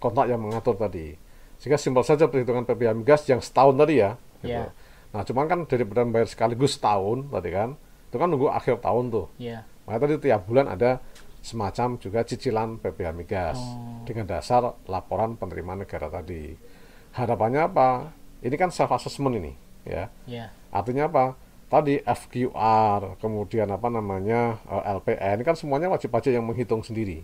kontrak 0.01 0.25
yang 0.27 0.41
mengatur 0.41 0.75
tadi. 0.75 1.13
Sehingga 1.59 1.75
simpel 1.75 2.07
saja 2.07 2.31
perhitungan 2.31 2.63
PPh 2.63 2.91
migas 2.95 3.27
yang 3.27 3.43
setahun 3.43 3.75
tadi 3.75 3.99
ya. 3.99 4.15
Gitu. 4.41 4.55
Iya. 4.55 4.71
Nah, 5.09 5.21
cuman 5.25 5.45
kan 5.49 5.59
dari 5.65 5.83
bayar 5.85 6.29
sekaligus 6.29 6.77
setahun 6.77 7.27
tadi 7.33 7.49
kan, 7.49 7.73
itu 8.09 8.15
kan 8.15 8.27
nunggu 8.29 8.47
akhir 8.53 8.79
tahun 8.79 9.09
tuh. 9.09 9.25
Iya. 9.41 9.65
Makanya 9.89 10.01
tadi 10.05 10.15
tiap 10.29 10.41
bulan 10.45 10.65
ada 10.69 11.01
semacam 11.39 11.97
juga 11.97 12.19
cicilan 12.27 12.77
PPh 12.77 13.09
migas 13.15 13.57
Oh. 13.57 14.03
dengan 14.05 14.27
dasar 14.27 14.75
laporan 14.85 15.39
penerimaan 15.39 15.81
negara 15.83 16.11
tadi. 16.11 16.53
Harapannya 17.15 17.61
apa? 17.65 18.13
Ini 18.39 18.55
kan 18.55 18.69
self 18.71 18.91
assessment 18.95 19.35
ini, 19.35 19.51
ya. 19.83 20.07
Iya. 20.29 20.53
Artinya 20.71 21.09
apa? 21.09 21.35
Tadi 21.69 22.01
FQR, 22.01 23.21
kemudian 23.21 23.69
apa 23.69 23.87
namanya 23.87 24.57
eh, 24.65 24.83
LPN, 24.89 25.45
kan 25.45 25.53
semuanya 25.53 25.85
wajib 25.85 26.09
pajak 26.09 26.33
yang 26.33 26.41
menghitung 26.41 26.81
sendiri, 26.81 27.21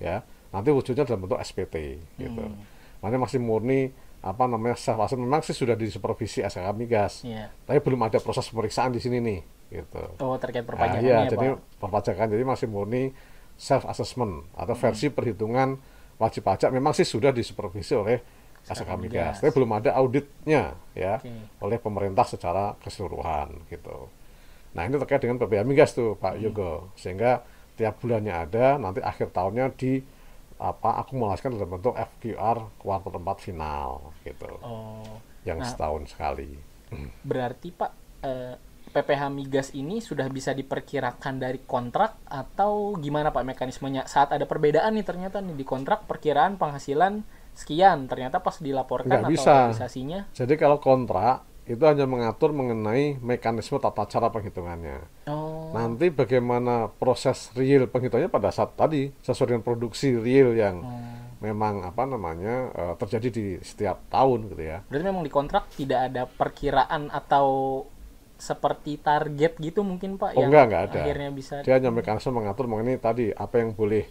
ya. 0.00 0.24
Nanti 0.48 0.72
wujudnya 0.72 1.04
dalam 1.04 1.20
bentuk 1.20 1.36
SPT, 1.38 2.00
gitu. 2.16 2.40
Hmm. 2.40 2.56
Makanya 3.04 3.20
masih 3.20 3.44
murni 3.44 3.92
apa 4.24 4.48
namanya 4.48 4.72
self 4.74 4.96
assessment. 4.98 5.28
Memang 5.28 5.44
sih 5.44 5.52
sudah 5.52 5.76
disupervisi 5.76 6.40
SKK 6.40 6.72
migas, 6.72 7.20
Iya. 7.22 7.52
tapi 7.68 7.76
belum 7.78 8.08
ada 8.08 8.16
proses 8.18 8.48
pemeriksaan 8.48 8.88
di 8.88 9.04
sini 9.04 9.20
nih, 9.20 9.40
gitu. 9.68 10.00
Oh, 10.16 10.40
terkait 10.40 10.64
Nah, 10.64 10.68
perpajakannya 10.72 11.04
iya, 11.04 11.18
ya, 11.20 11.30
jadi 11.30 11.46
Pak. 11.52 11.78
perpajakan 11.78 12.26
jadi 12.32 12.44
masih 12.46 12.66
murni 12.72 13.12
self 13.60 13.84
assessment 13.84 14.48
atau 14.56 14.72
Hmm. 14.72 14.80
versi 14.80 15.12
perhitungan 15.12 15.76
wajib 16.16 16.40
pajak 16.42 16.72
memang 16.72 16.96
sih 16.96 17.04
sudah 17.04 17.30
disupervisi 17.30 17.92
oleh 17.92 18.18
SKK 18.64 18.90
Migas. 18.96 18.98
Migas, 18.98 19.34
tapi 19.38 19.50
belum 19.52 19.72
ada 19.76 19.90
auditnya 19.94 20.62
ya 20.92 21.20
Oke. 21.20 21.30
oleh 21.60 21.78
pemerintah 21.78 22.24
secara 22.24 22.72
keseluruhan 22.80 23.68
gitu. 23.68 24.08
Nah 24.72 24.82
ini 24.82 24.96
terkait 24.96 25.20
dengan 25.20 25.38
PPh 25.38 25.62
Migas 25.62 25.92
tuh 25.92 26.16
Pak 26.16 26.34
Hmm. 26.34 26.42
Yogo, 26.42 26.72
sehingga 26.96 27.44
tiap 27.74 28.00
bulannya 28.00 28.32
ada, 28.32 28.74
nanti 28.74 28.98
akhir 28.98 29.30
tahunnya 29.30 29.70
di 29.74 30.00
apa 30.54 31.02
akumulasikan 31.02 31.50
dalam 31.50 31.66
bentuk 31.68 31.92
FQR 31.92 32.78
kuartal 32.78 33.18
4 33.18 33.38
final 33.42 34.14
gitu, 34.22 34.46
Oh. 34.62 35.02
yang 35.42 35.58
Nah, 35.58 35.66
setahun 35.66 36.08
sekali. 36.08 36.54
berarti 37.22 37.68
Pak 37.68 37.90
eh, 38.22 38.54
PPH 38.86 39.22
migas 39.28 39.68
ini 39.74 39.98
sudah 39.98 40.30
bisa 40.30 40.54
diperkirakan 40.54 41.42
dari 41.42 41.58
kontrak 41.60 42.14
atau 42.24 42.94
gimana 42.96 43.34
Pak 43.34 43.42
mekanismenya? 43.42 44.06
Saat 44.06 44.30
ada 44.30 44.46
perbedaan 44.46 44.94
nih 44.94 45.02
ternyata 45.02 45.42
nih 45.42 45.52
di 45.52 45.66
kontrak 45.66 46.06
perkiraan 46.06 46.54
penghasilan 46.54 47.26
sekian, 47.54 48.10
ternyata 48.10 48.38
pas 48.38 48.58
dilaporkan 48.58 49.08
Nggak 49.08 49.22
atau 49.24 49.32
bisa. 49.32 49.52
realisasinya 49.70 50.20
Jadi 50.34 50.54
kalau 50.54 50.78
kontrak 50.78 51.42
itu 51.64 51.80
hanya 51.80 52.04
mengatur 52.04 52.52
mengenai 52.52 53.16
mekanisme 53.18 53.80
tata 53.80 54.04
cara 54.04 54.28
penghitungannya. 54.28 55.00
oh 55.32 55.72
Nanti 55.72 56.12
bagaimana 56.12 56.92
proses 56.92 57.48
real 57.56 57.88
penghitungannya 57.88 58.28
pada 58.28 58.52
saat 58.52 58.76
tadi 58.76 59.08
sesuai 59.22 59.48
dengan 59.48 59.64
produksi 59.64 60.12
real 60.12 60.52
yang 60.52 60.84
oh. 60.84 60.92
memang 61.40 61.80
apa 61.82 62.04
namanya 62.04 62.68
eh, 62.68 62.94
terjadi 63.00 63.28
di 63.32 63.44
setiap 63.60 63.96
tahun 64.08 64.52
gitu 64.52 64.60
ya. 64.62 64.78
berarti 64.84 65.04
memang 65.04 65.24
di 65.24 65.32
kontrak 65.32 65.72
tidak 65.72 66.12
ada 66.12 66.22
perkiraan 66.28 67.08
atau 67.08 67.46
seperti 68.34 68.98
target 68.98 69.56
gitu 69.56 69.80
mungkin 69.80 70.18
Pak 70.18 70.34
Oh, 70.34 70.42
yang 70.44 70.50
enggak, 70.52 70.64
enggak 70.68 70.82
ada. 70.90 71.00
akhirnya 71.06 71.30
bisa 71.32 71.54
Dia 71.62 71.78
hanya 71.78 71.88
mekanisme 71.88 72.34
mengatur 72.34 72.66
mengenai 72.66 72.98
tadi 72.98 73.30
apa 73.30 73.54
yang 73.56 73.72
boleh, 73.72 74.04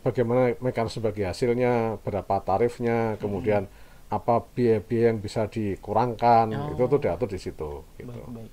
bagaimana 0.00 0.54
mekanisme 0.58 1.02
bagi 1.02 1.22
hasilnya, 1.22 1.98
berapa 2.00 2.40
tarifnya, 2.40 3.18
kemudian 3.18 3.66
apa 4.08 4.40
biaya-biaya 4.56 5.12
yang 5.12 5.20
bisa 5.20 5.44
dikurangkan, 5.46 6.48
Oh. 6.48 6.72
itu 6.72 6.82
tuh 6.86 6.98
diatur 6.98 7.28
di 7.28 7.36
situ. 7.36 7.70
Gitu. 7.94 8.08
baik, 8.08 8.24
baik. 8.30 8.52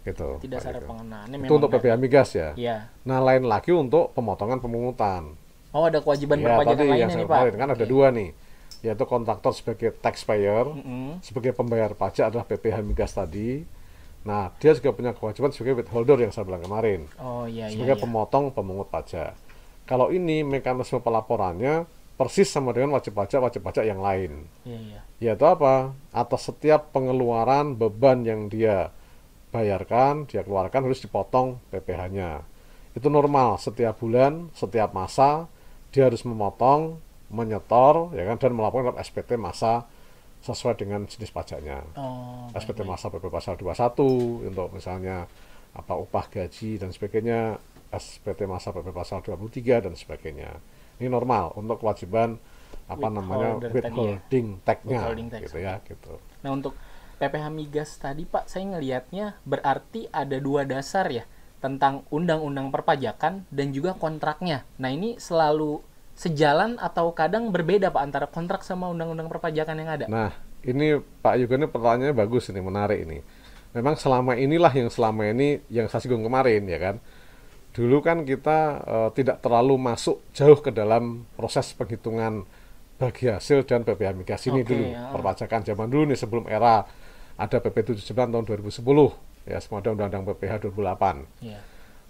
gitu 0.00 0.40
tidak 0.40 0.64
secara 0.64 0.80
Yego. 0.80 0.88
pengenaannya 0.88 1.36
Itu 1.44 1.52
untuk 1.54 1.70
PPh 1.70 1.96
migas 2.00 2.32
ya. 2.32 2.56
Iya. 2.56 2.88
Nah 3.04 3.20
lain 3.20 3.44
lagi 3.44 3.68
untuk 3.68 4.16
pemotongan 4.16 4.56
pemungutan. 4.56 5.36
Oh 5.70 5.84
ada 5.84 6.00
kewajiban 6.00 6.40
Ya 6.40 6.56
perpajakan 6.56 6.80
yang 6.80 6.90
lainnya 6.90 7.06
saya 7.06 7.20
nih 7.20 7.26
Pak. 7.28 7.36
kemarin 7.36 7.54
kan 7.54 7.68
ada 7.70 7.84
Oke. 7.84 7.92
dua 7.92 8.06
nih, 8.08 8.30
yaitu 8.80 9.04
kontraktor 9.04 9.52
sebagai 9.52 9.92
taxpayer, 9.94 10.64
Mm-mm. 10.66 11.20
sebagai 11.20 11.52
pembayar 11.52 11.92
pajak 11.92 12.32
adalah 12.32 12.42
PPh 12.42 12.80
migas 12.80 13.12
tadi. 13.12 13.62
Nah 14.24 14.48
dia 14.56 14.72
juga 14.72 14.90
punya 14.90 15.12
kewajiban 15.12 15.52
sebagai 15.52 15.84
withholder 15.84 16.16
yang 16.18 16.32
saya 16.32 16.48
bilang 16.48 16.64
kemarin, 16.64 17.04
Oh 17.20 17.44
iya 17.44 17.68
iya. 17.68 17.76
sebagai 17.76 18.00
iya. 18.00 18.02
pemotong 18.02 18.44
pemungut 18.50 18.88
pajak. 18.88 19.36
Kalau 19.90 20.14
ini 20.14 20.46
mekanisme 20.46 21.02
pelaporannya 21.02 21.82
persis 22.14 22.46
sama 22.46 22.70
dengan 22.70 22.94
wajib 22.94 23.18
pajak 23.18 23.42
wajib 23.42 23.66
pajak 23.66 23.90
yang 23.90 23.98
lain. 23.98 24.46
Iya 24.62 24.78
iya. 24.78 25.00
Yaitu 25.18 25.44
apa? 25.50 25.90
Atas 26.14 26.46
setiap 26.46 26.94
pengeluaran 26.94 27.74
beban 27.74 28.22
yang 28.22 28.46
dia 28.46 28.94
bayarkan, 29.50 30.30
dia 30.30 30.46
keluarkan 30.46 30.86
harus 30.86 31.02
dipotong 31.02 31.58
PPh-nya. 31.74 32.46
Itu 32.94 33.10
normal 33.10 33.58
setiap 33.58 33.98
bulan, 33.98 34.54
setiap 34.54 34.94
masa 34.94 35.50
dia 35.90 36.06
harus 36.06 36.22
memotong, 36.22 37.02
menyetor, 37.34 38.14
ya 38.14 38.22
kan, 38.30 38.38
dan 38.38 38.54
melaporkan 38.54 38.94
dalam 38.94 39.02
SPT 39.02 39.34
masa 39.34 39.90
sesuai 40.40 40.78
dengan 40.78 41.04
jenis 41.04 41.34
pajaknya. 41.34 41.82
Oh. 41.98 42.46
SPT 42.54 42.86
baik. 42.86 42.90
masa 42.94 43.10
PP 43.10 43.26
pasal 43.26 43.54
21 43.58 44.46
untuk 44.48 44.68
misalnya 44.70 45.26
apa 45.70 45.94
upah 45.94 46.26
gaji 46.30 46.78
dan 46.78 46.90
sebagainya, 46.90 47.58
SPT 47.90 48.46
masa 48.46 48.70
PP 48.70 48.94
pasal 48.94 49.22
23 49.22 49.86
dan 49.86 49.94
sebagainya. 49.94 50.50
Ini 51.02 51.10
normal 51.10 51.54
untuk 51.58 51.82
kewajiban 51.82 52.38
apa 52.90 53.06
namanya 53.06 53.58
Withholder 53.58 53.70
tadi 53.70 53.78
ya. 53.78 53.82
withholding 54.18 54.46
tag-nya 54.66 55.00
tax. 55.30 55.42
gitu 55.46 55.56
ya 55.62 55.74
gitu. 55.86 56.12
Nah 56.42 56.50
untuk 56.50 56.74
PPh 57.20 57.46
migas 57.52 57.90
tadi 58.00 58.24
Pak, 58.24 58.48
saya 58.48 58.64
ngelihatnya 58.74 59.38
berarti 59.44 60.08
ada 60.10 60.40
dua 60.40 60.64
dasar 60.64 61.06
ya 61.12 61.28
tentang 61.60 62.08
undang-undang 62.08 62.72
perpajakan 62.72 63.44
dan 63.52 63.66
juga 63.70 63.92
kontraknya. 63.94 64.64
Nah 64.80 64.88
ini 64.88 65.20
selalu 65.20 65.84
sejalan 66.20 66.76
atau 66.76 67.16
kadang 67.16 67.48
berbeda 67.48 67.88
Pak 67.88 68.02
antara 68.04 68.26
kontrak 68.28 68.60
sama 68.60 68.92
undang-undang 68.92 69.32
perpajakan 69.32 69.76
yang 69.80 69.88
ada. 69.88 70.04
Nah, 70.04 70.30
ini 70.60 71.00
Pak 71.00 71.40
Yugo 71.40 71.56
ini 71.56 71.64
pertanyaannya 71.64 72.12
bagus 72.12 72.52
ini, 72.52 72.60
menarik 72.60 73.08
ini. 73.08 73.24
Memang 73.72 73.96
selama 73.96 74.36
inilah 74.36 74.68
yang 74.68 74.92
selama 74.92 75.32
ini 75.32 75.64
yang 75.72 75.88
saya 75.88 76.04
singgung 76.04 76.20
kemarin 76.20 76.66
ya 76.68 76.76
kan. 76.76 76.96
Dulu 77.70 78.02
kan 78.02 78.26
kita 78.26 78.58
eh, 78.82 79.08
tidak 79.14 79.38
terlalu 79.40 79.78
masuk 79.78 80.22
jauh 80.34 80.58
ke 80.58 80.70
dalam 80.70 81.24
proses 81.34 81.70
penghitungan 81.72 82.42
bagi 82.98 83.30
hasil 83.30 83.64
dan 83.64 83.80
PPh 83.80 84.12
migas 84.12 84.42
ini 84.44 84.60
Oke, 84.60 84.74
dulu. 84.74 84.84
ya. 84.90 85.08
Perpajakan 85.08 85.60
zaman 85.64 85.88
dulu 85.88 86.04
nih 86.10 86.18
sebelum 86.18 86.44
era 86.44 86.84
ada 87.40 87.56
PP 87.56 87.96
79 87.96 88.04
tahun 88.28 88.44
2010 88.44 89.48
ya, 89.48 89.56
semua 89.56 89.80
ada 89.80 89.96
undang-undang 89.96 90.28
PPh 90.28 90.68
2008 90.68 91.24
Iya. 91.40 91.56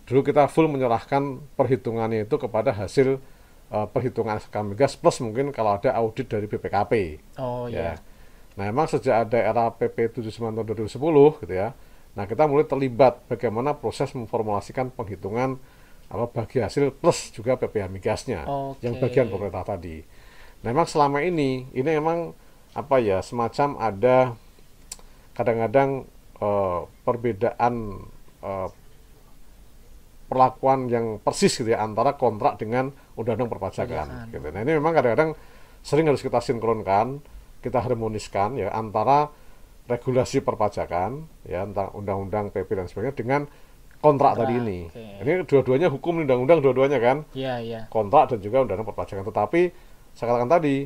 dulu 0.03 0.27
kita 0.27 0.51
full 0.51 0.67
menyerahkan 0.67 1.39
perhitungannya 1.55 2.27
itu 2.27 2.35
kepada 2.35 2.75
hasil 2.75 3.23
eh, 3.71 3.87
perhitungan 3.87 4.43
SK 4.43 4.57
migas 4.67 4.99
plus 4.99 5.23
mungkin 5.23 5.55
kalau 5.55 5.79
ada 5.79 5.95
audit 5.95 6.27
dari 6.27 6.51
BPKP 6.51 6.93
Oh 7.39 7.71
ya. 7.71 7.71
iya. 7.71 7.93
Nah, 8.59 8.67
memang 8.67 8.91
sejak 8.91 9.31
ada 9.31 9.39
era 9.39 9.71
PP 9.71 10.19
79 10.19 10.35
tahun 10.51 10.67
2010 10.67 11.47
gitu 11.47 11.55
ya. 11.55 11.71
Nah, 12.19 12.25
kita 12.27 12.51
mulai 12.51 12.67
terlibat 12.67 13.23
bagaimana 13.31 13.79
proses 13.79 14.11
memformulasikan 14.15 14.91
penghitungan 14.91 15.61
apa 16.11 16.27
bagi 16.27 16.59
hasil 16.59 16.91
plus 16.91 17.31
juga 17.31 17.55
PPh 17.55 17.87
migasnya 17.87 18.43
Oke. 18.43 18.83
yang 18.83 18.99
bagian 18.99 19.31
pemerintah 19.31 19.63
tadi. 19.63 20.03
Nah, 20.67 20.75
memang 20.75 20.91
selama 20.91 21.23
ini 21.23 21.71
ini 21.71 21.91
memang 21.97 22.35
apa 22.75 22.99
ya 22.99 23.23
semacam 23.23 23.79
ada 23.79 24.35
kadang-kadang 25.39 26.05
eh, 26.43 26.81
perbedaan 27.07 27.75
eh, 28.43 28.69
perlakuan 30.31 30.87
yang 30.87 31.19
persis 31.19 31.51
gitu 31.59 31.75
ya 31.75 31.83
antara 31.83 32.15
kontrak 32.15 32.55
dengan 32.59 32.95
undang-undang 33.19 33.51
perpajakan 33.51 34.07
Perpajakan. 34.07 34.31
gitu. 34.35 34.47
Nah, 34.55 34.61
ini 34.63 34.73
memang 34.79 34.93
kadang-kadang 34.95 35.31
sering 35.83 36.07
harus 36.07 36.23
kita 36.23 36.39
sinkronkan, 36.39 37.19
kita 37.59 37.83
harmoniskan 37.83 38.55
ya 38.55 38.71
antara 38.71 39.31
regulasi 39.91 40.39
perpajakan 40.41 41.27
ya 41.43 41.67
antara 41.67 41.91
undang-undang 41.91 42.49
PP 42.49 42.71
dan 42.79 42.87
sebagainya 42.87 43.17
dengan 43.19 43.41
kontrak 44.01 44.39
tadi 44.39 44.55
Kontrak, 44.57 44.71
ini. 44.71 44.79
oke. 44.89 45.05
Ini 45.21 45.33
dua-duanya 45.45 45.89
hukum 45.91 46.23
undang-undang 46.23 46.63
dua-duanya 46.63 46.99
kan 47.03 47.17
Iya 47.35 47.55
iya. 47.61 47.81
kontrak 47.91 48.33
dan 48.33 48.39
juga 48.41 48.63
undang-undang 48.65 48.89
perpajakan. 48.89 49.27
Tetapi 49.27 49.61
saya 50.15 50.27
katakan 50.31 50.49
tadi 50.49 50.77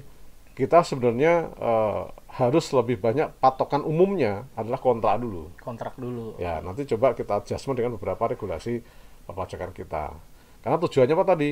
kita 0.55 0.83
sebenarnya 0.83 1.33
eh, 1.55 2.03
harus 2.35 2.67
lebih 2.73 2.99
banyak 2.99 3.31
patokan 3.39 3.83
umumnya 3.83 4.49
adalah 4.55 4.83
kontrak 4.83 5.23
dulu. 5.23 5.51
Kontrak 5.63 5.95
dulu. 5.95 6.35
Ya, 6.39 6.59
nanti 6.59 6.83
coba 6.91 7.15
kita 7.15 7.39
adjustment 7.39 7.79
dengan 7.79 7.95
beberapa 7.95 8.27
regulasi 8.27 8.83
perpajakan 9.25 9.71
kita. 9.71 10.11
Karena 10.63 10.77
tujuannya 10.81 11.15
apa 11.15 11.27
tadi? 11.29 11.51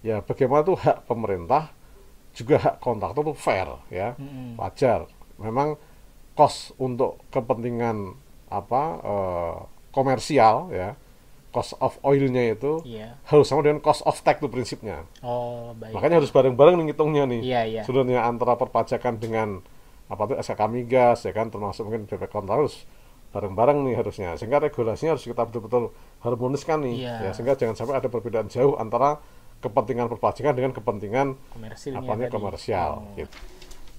Ya, 0.00 0.20
bagaimana 0.24 0.64
tuh 0.64 0.76
hak 0.80 1.04
pemerintah 1.04 1.72
juga 2.32 2.56
hak 2.60 2.76
kontraktor 2.80 3.20
tuh 3.26 3.36
fair 3.36 3.68
ya, 3.92 4.16
Mm-mm. 4.16 4.56
wajar. 4.56 5.04
Memang 5.36 5.76
cost 6.32 6.72
untuk 6.76 7.20
kepentingan 7.28 8.14
apa 8.48 8.82
eh, 9.00 9.56
komersial 9.90 10.70
ya, 10.70 10.94
cost 11.50 11.74
of 11.78 11.98
oilnya 12.02 12.54
itu 12.54 12.82
Iya. 12.86 13.18
harus 13.26 13.46
sama 13.46 13.62
dengan 13.62 13.78
cost 13.78 14.02
of 14.02 14.14
tax 14.22 14.38
itu 14.38 14.46
prinsipnya. 14.46 15.02
Oh 15.20 15.74
baik. 15.74 15.94
Makanya 15.94 16.22
harus 16.22 16.30
bareng-bareng 16.30 16.78
nih 16.78 16.84
ngitungnya 16.90 17.24
nih. 17.26 17.40
Iya 17.42 17.60
iya. 17.66 17.82
Sebenarnya 17.82 18.22
antara 18.22 18.54
perpajakan 18.54 19.18
dengan 19.18 19.48
apa 20.10 20.22
tuh 20.26 20.36
SKK 20.36 20.60
migas 20.66 21.22
ya 21.22 21.30
kan 21.30 21.48
termasuk 21.48 21.86
mungkin 21.86 22.06
BPK 22.06 22.34
harus 22.44 22.82
bareng-bareng 23.30 23.86
nih 23.86 23.94
harusnya. 23.94 24.34
Sehingga 24.34 24.58
regulasinya 24.58 25.14
harus 25.14 25.22
kita 25.22 25.42
betul-betul 25.44 25.90
harmoniskan 26.20 26.82
nih. 26.82 26.96
Iya. 27.06 27.14
Ya, 27.18 27.30
sehingga 27.30 27.54
jangan 27.54 27.74
sampai 27.74 27.98
ada 27.98 28.06
perbedaan 28.06 28.46
jauh 28.46 28.74
antara 28.74 29.18
kepentingan 29.60 30.08
perpajakan 30.08 30.54
dengan 30.56 30.72
kepentingan 30.72 31.36
Komersilnya 31.52 32.00
apa 32.00 32.08
namanya 32.08 32.26
tadi. 32.26 32.34
komersial 32.34 32.90
Oh. 32.96 33.14
gitu. 33.14 33.36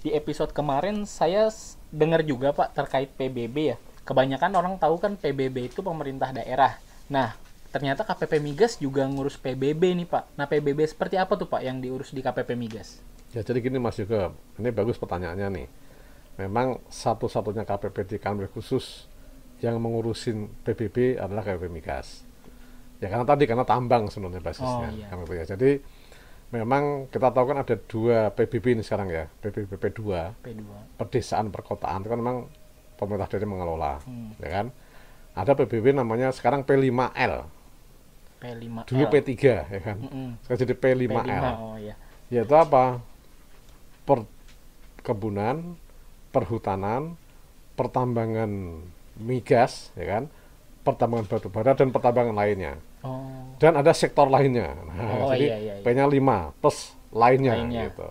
Di 0.02 0.10
episode 0.18 0.50
kemarin 0.50 1.06
saya 1.06 1.54
dengar 1.94 2.26
juga 2.26 2.50
Pak 2.58 2.74
terkait 2.74 3.14
PBB 3.14 3.56
ya. 3.74 3.78
Kebanyakan 4.02 4.52
orang 4.58 4.76
tahu 4.82 4.98
kan 4.98 5.14
PBB 5.14 5.70
itu 5.70 5.86
pemerintah 5.86 6.34
daerah. 6.34 6.82
Nah, 7.06 7.38
ternyata 7.70 8.02
KPP 8.02 8.42
Migas 8.42 8.82
juga 8.82 9.06
ngurus 9.06 9.38
PBB 9.38 9.94
nih 10.02 10.08
Pak. 10.10 10.34
Nah, 10.34 10.50
PBB 10.50 10.90
seperti 10.90 11.22
apa 11.22 11.38
tuh 11.38 11.46
Pak 11.46 11.62
yang 11.62 11.78
diurus 11.78 12.10
di 12.10 12.26
KPP 12.26 12.58
Migas? 12.58 12.98
Ya 13.32 13.46
jadi 13.46 13.62
gini 13.62 13.78
Mas 13.78 13.96
juga, 13.96 14.34
ini 14.58 14.74
bagus 14.74 14.98
pertanyaannya 14.98 15.48
nih. 15.54 15.68
Memang 16.42 16.82
satu-satunya 16.90 17.62
KPP 17.62 17.98
di 18.10 18.18
Kanwil 18.18 18.50
khusus 18.50 19.06
yang 19.62 19.78
mengurusin 19.78 20.50
PBB 20.66 21.22
adalah 21.22 21.46
KPP 21.46 21.70
Migas. 21.70 22.26
Ya 22.98 23.08
karena 23.14 23.26
tadi 23.30 23.46
karena 23.46 23.66
tambang 23.70 24.10
sebenarnya 24.10 24.42
basisnya, 24.42 24.90
Oh, 25.14 25.30
iya. 25.30 25.46
Jadi 25.46 25.78
memang 26.52 27.08
kita 27.08 27.32
tahu 27.32 27.46
kan 27.48 27.64
ada 27.64 27.76
dua 27.80 28.30
PBB 28.30 28.76
ini 28.76 28.84
sekarang 28.84 29.08
ya, 29.08 29.26
PBBP 29.40 29.84
2, 29.96 30.36
P2. 30.44 30.62
pedesaan 31.00 31.48
perkotaan 31.48 32.04
itu 32.04 32.10
kan 32.12 32.20
memang 32.20 32.38
pemerintah 32.96 33.28
daerah 33.28 33.48
mengelola, 33.48 33.94
Hmm. 34.04 34.36
ya 34.38 34.50
kan. 34.52 34.66
Ada 35.32 35.56
PBB 35.56 35.96
namanya 35.96 36.30
sekarang 36.30 36.68
P5L, 36.68 37.48
P5L. 38.38 38.84
dulu 38.84 39.04
P3 39.08 39.32
ya 39.64 39.80
kan. 39.80 39.98
Mm-mm. 39.98 40.30
Sekarang 40.44 40.60
jadi 40.60 40.76
P5. 40.76 41.04
P5L 41.08 41.56
Oh 41.56 41.76
iya. 41.80 41.96
yaitu 42.28 42.52
apa? 42.52 43.00
Perkebunan, 44.04 45.80
perhutanan, 46.30 47.16
pertambangan 47.74 48.52
migas, 49.18 49.96
ya 49.96 50.06
kan? 50.06 50.24
Pertambangan 50.84 51.26
batu 51.30 51.48
bara 51.48 51.72
dan 51.74 51.90
pertambangan 51.90 52.36
lainnya. 52.36 52.76
Oh. 53.02 53.58
Dan 53.58 53.74
ada 53.76 53.92
sektor 53.92 54.26
lainnya. 54.26 54.74
Nah, 54.78 55.26
Oh, 55.26 55.30
jadi 55.34 55.46
iya, 55.46 55.58
iya, 55.58 55.74
iya. 55.78 55.84
P-nya 55.84 56.06
5 56.06 56.54
plus 56.58 56.94
lainnya, 57.10 57.54
Lainnya. 57.58 57.82
gitu. 57.90 58.08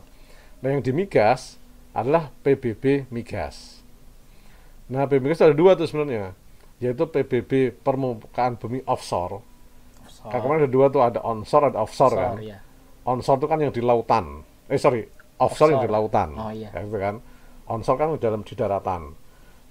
Nah, 0.61 0.69
yang 0.69 0.83
di 0.83 0.93
migas 0.93 1.57
adalah 1.91 2.31
PBB 2.43 3.07
migas. 3.09 3.81
Nah, 4.87 5.07
PBB 5.07 5.31
migas 5.31 5.41
ada 5.41 5.55
dua 5.55 5.75
tuh 5.75 5.87
sebenarnya. 5.87 6.35
yaitu 6.81 7.05
PBB 7.05 7.77
permukaan 7.85 8.57
bumi 8.57 8.81
offshore. 8.89 9.45
Offshore. 10.01 10.33
Kan 10.33 10.39
kemarin 10.41 10.61
ada 10.65 10.73
dua 10.73 10.87
tuh, 10.89 11.05
ada 11.05 11.21
onshore, 11.21 11.69
ada 11.69 11.79
offshore, 11.85 12.17
kan. 12.17 12.41
ya. 12.41 12.57
Onshore 13.05 13.37
itu 13.37 13.47
kan 13.47 13.59
yang 13.61 13.69
di 13.69 13.85
lautan. 13.85 14.41
Eh 14.65 14.81
sorry, 14.81 15.05
offshore, 15.37 15.77
yang 15.77 15.85
di 15.85 15.93
Offshore. 15.93 16.09
lautan. 16.09 16.29
Oh, 16.41 16.49
iya. 16.49 16.73
Ya, 16.73 16.81
gitu 16.81 16.97
kan. 16.97 17.21
Onshore 17.69 17.99
kan 18.01 18.09
dalam 18.17 18.41
di 18.41 18.57
daratan. 18.57 19.13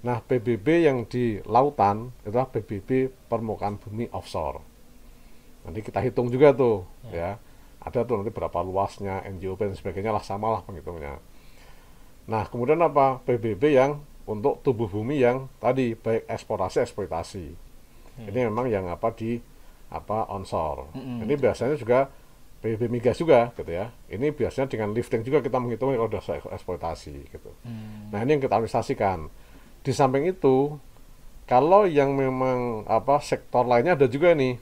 Nah, 0.00 0.22
PBB 0.22 0.86
yang 0.86 1.02
di 1.04 1.42
lautan 1.50 2.14
itu 2.22 2.30
adalah 2.30 2.46
PBB 2.46 3.10
permukaan 3.26 3.74
bumi 3.82 4.06
offshore. 4.14 4.62
Nanti 5.70 5.86
kita 5.86 6.02
hitung 6.02 6.26
juga 6.34 6.50
tuh, 6.50 6.82
ya. 7.14 7.38
Ada 7.80 8.02
tuh 8.02 8.20
nanti 8.20 8.34
berapa 8.34 8.58
luasnya, 8.66 9.22
NGOP 9.24 9.70
dan 9.70 9.78
sebagainya 9.78 10.10
lah 10.10 10.20
sama 10.20 10.50
lah 10.50 10.60
penghitungnya. 10.66 11.22
Nah, 12.26 12.42
kemudian 12.50 12.82
apa? 12.82 13.22
PBB 13.22 13.78
yang 13.78 14.02
untuk 14.26 14.60
tubuh 14.66 14.90
bumi 14.90 15.22
yang 15.22 15.46
tadi 15.62 15.94
baik 15.94 16.26
eksplorasi 16.28 16.82
eksploitasi. 16.82 17.46
Ini 18.20 18.50
memang 18.52 18.68
yang 18.68 18.90
apa 18.90 19.14
di 19.14 19.40
apa 19.88 20.28
onshore. 20.28 20.92
Mm-mm. 20.92 21.24
Ini 21.24 21.34
biasanya 21.40 21.74
juga 21.74 22.12
PBB 22.60 22.92
migas 22.92 23.16
juga 23.16 23.50
gitu 23.56 23.72
ya. 23.72 23.88
Ini 24.12 24.36
biasanya 24.36 24.68
dengan 24.68 24.92
lifting 24.92 25.24
juga 25.24 25.40
kita 25.40 25.56
menghitung 25.56 25.96
kalau 25.96 26.20
sudah 26.20 26.44
eksploitasi 26.52 27.16
gitu. 27.32 27.50
Hmm. 27.64 28.12
Nah, 28.12 28.20
ini 28.20 28.36
yang 28.36 28.42
kita 28.44 28.60
administrasikan. 28.60 29.32
Di 29.80 29.96
samping 29.96 30.28
itu, 30.28 30.76
kalau 31.48 31.88
yang 31.88 32.12
memang 32.12 32.84
apa 32.84 33.18
sektor 33.24 33.64
lainnya 33.64 33.96
ada 33.96 34.06
juga 34.06 34.36
nih. 34.36 34.60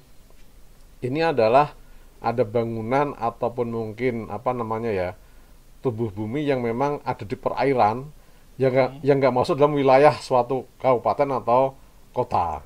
Ini 0.99 1.31
adalah 1.31 1.75
ada 2.19 2.43
bangunan 2.43 3.15
ataupun 3.15 3.71
mungkin 3.71 4.27
apa 4.27 4.51
namanya 4.51 4.91
ya 4.91 5.11
tubuh 5.85 6.11
bumi 6.11 6.43
yang 6.43 6.59
memang 6.59 6.99
ada 7.07 7.23
di 7.23 7.39
perairan 7.39 8.11
yang 8.59 8.71
nggak 8.75 8.91
yang 9.07 9.17
nggak 9.23 9.35
masuk 9.35 9.55
dalam 9.55 9.79
wilayah 9.79 10.15
suatu 10.19 10.67
kabupaten 10.83 11.31
atau 11.39 11.79
kota. 12.11 12.63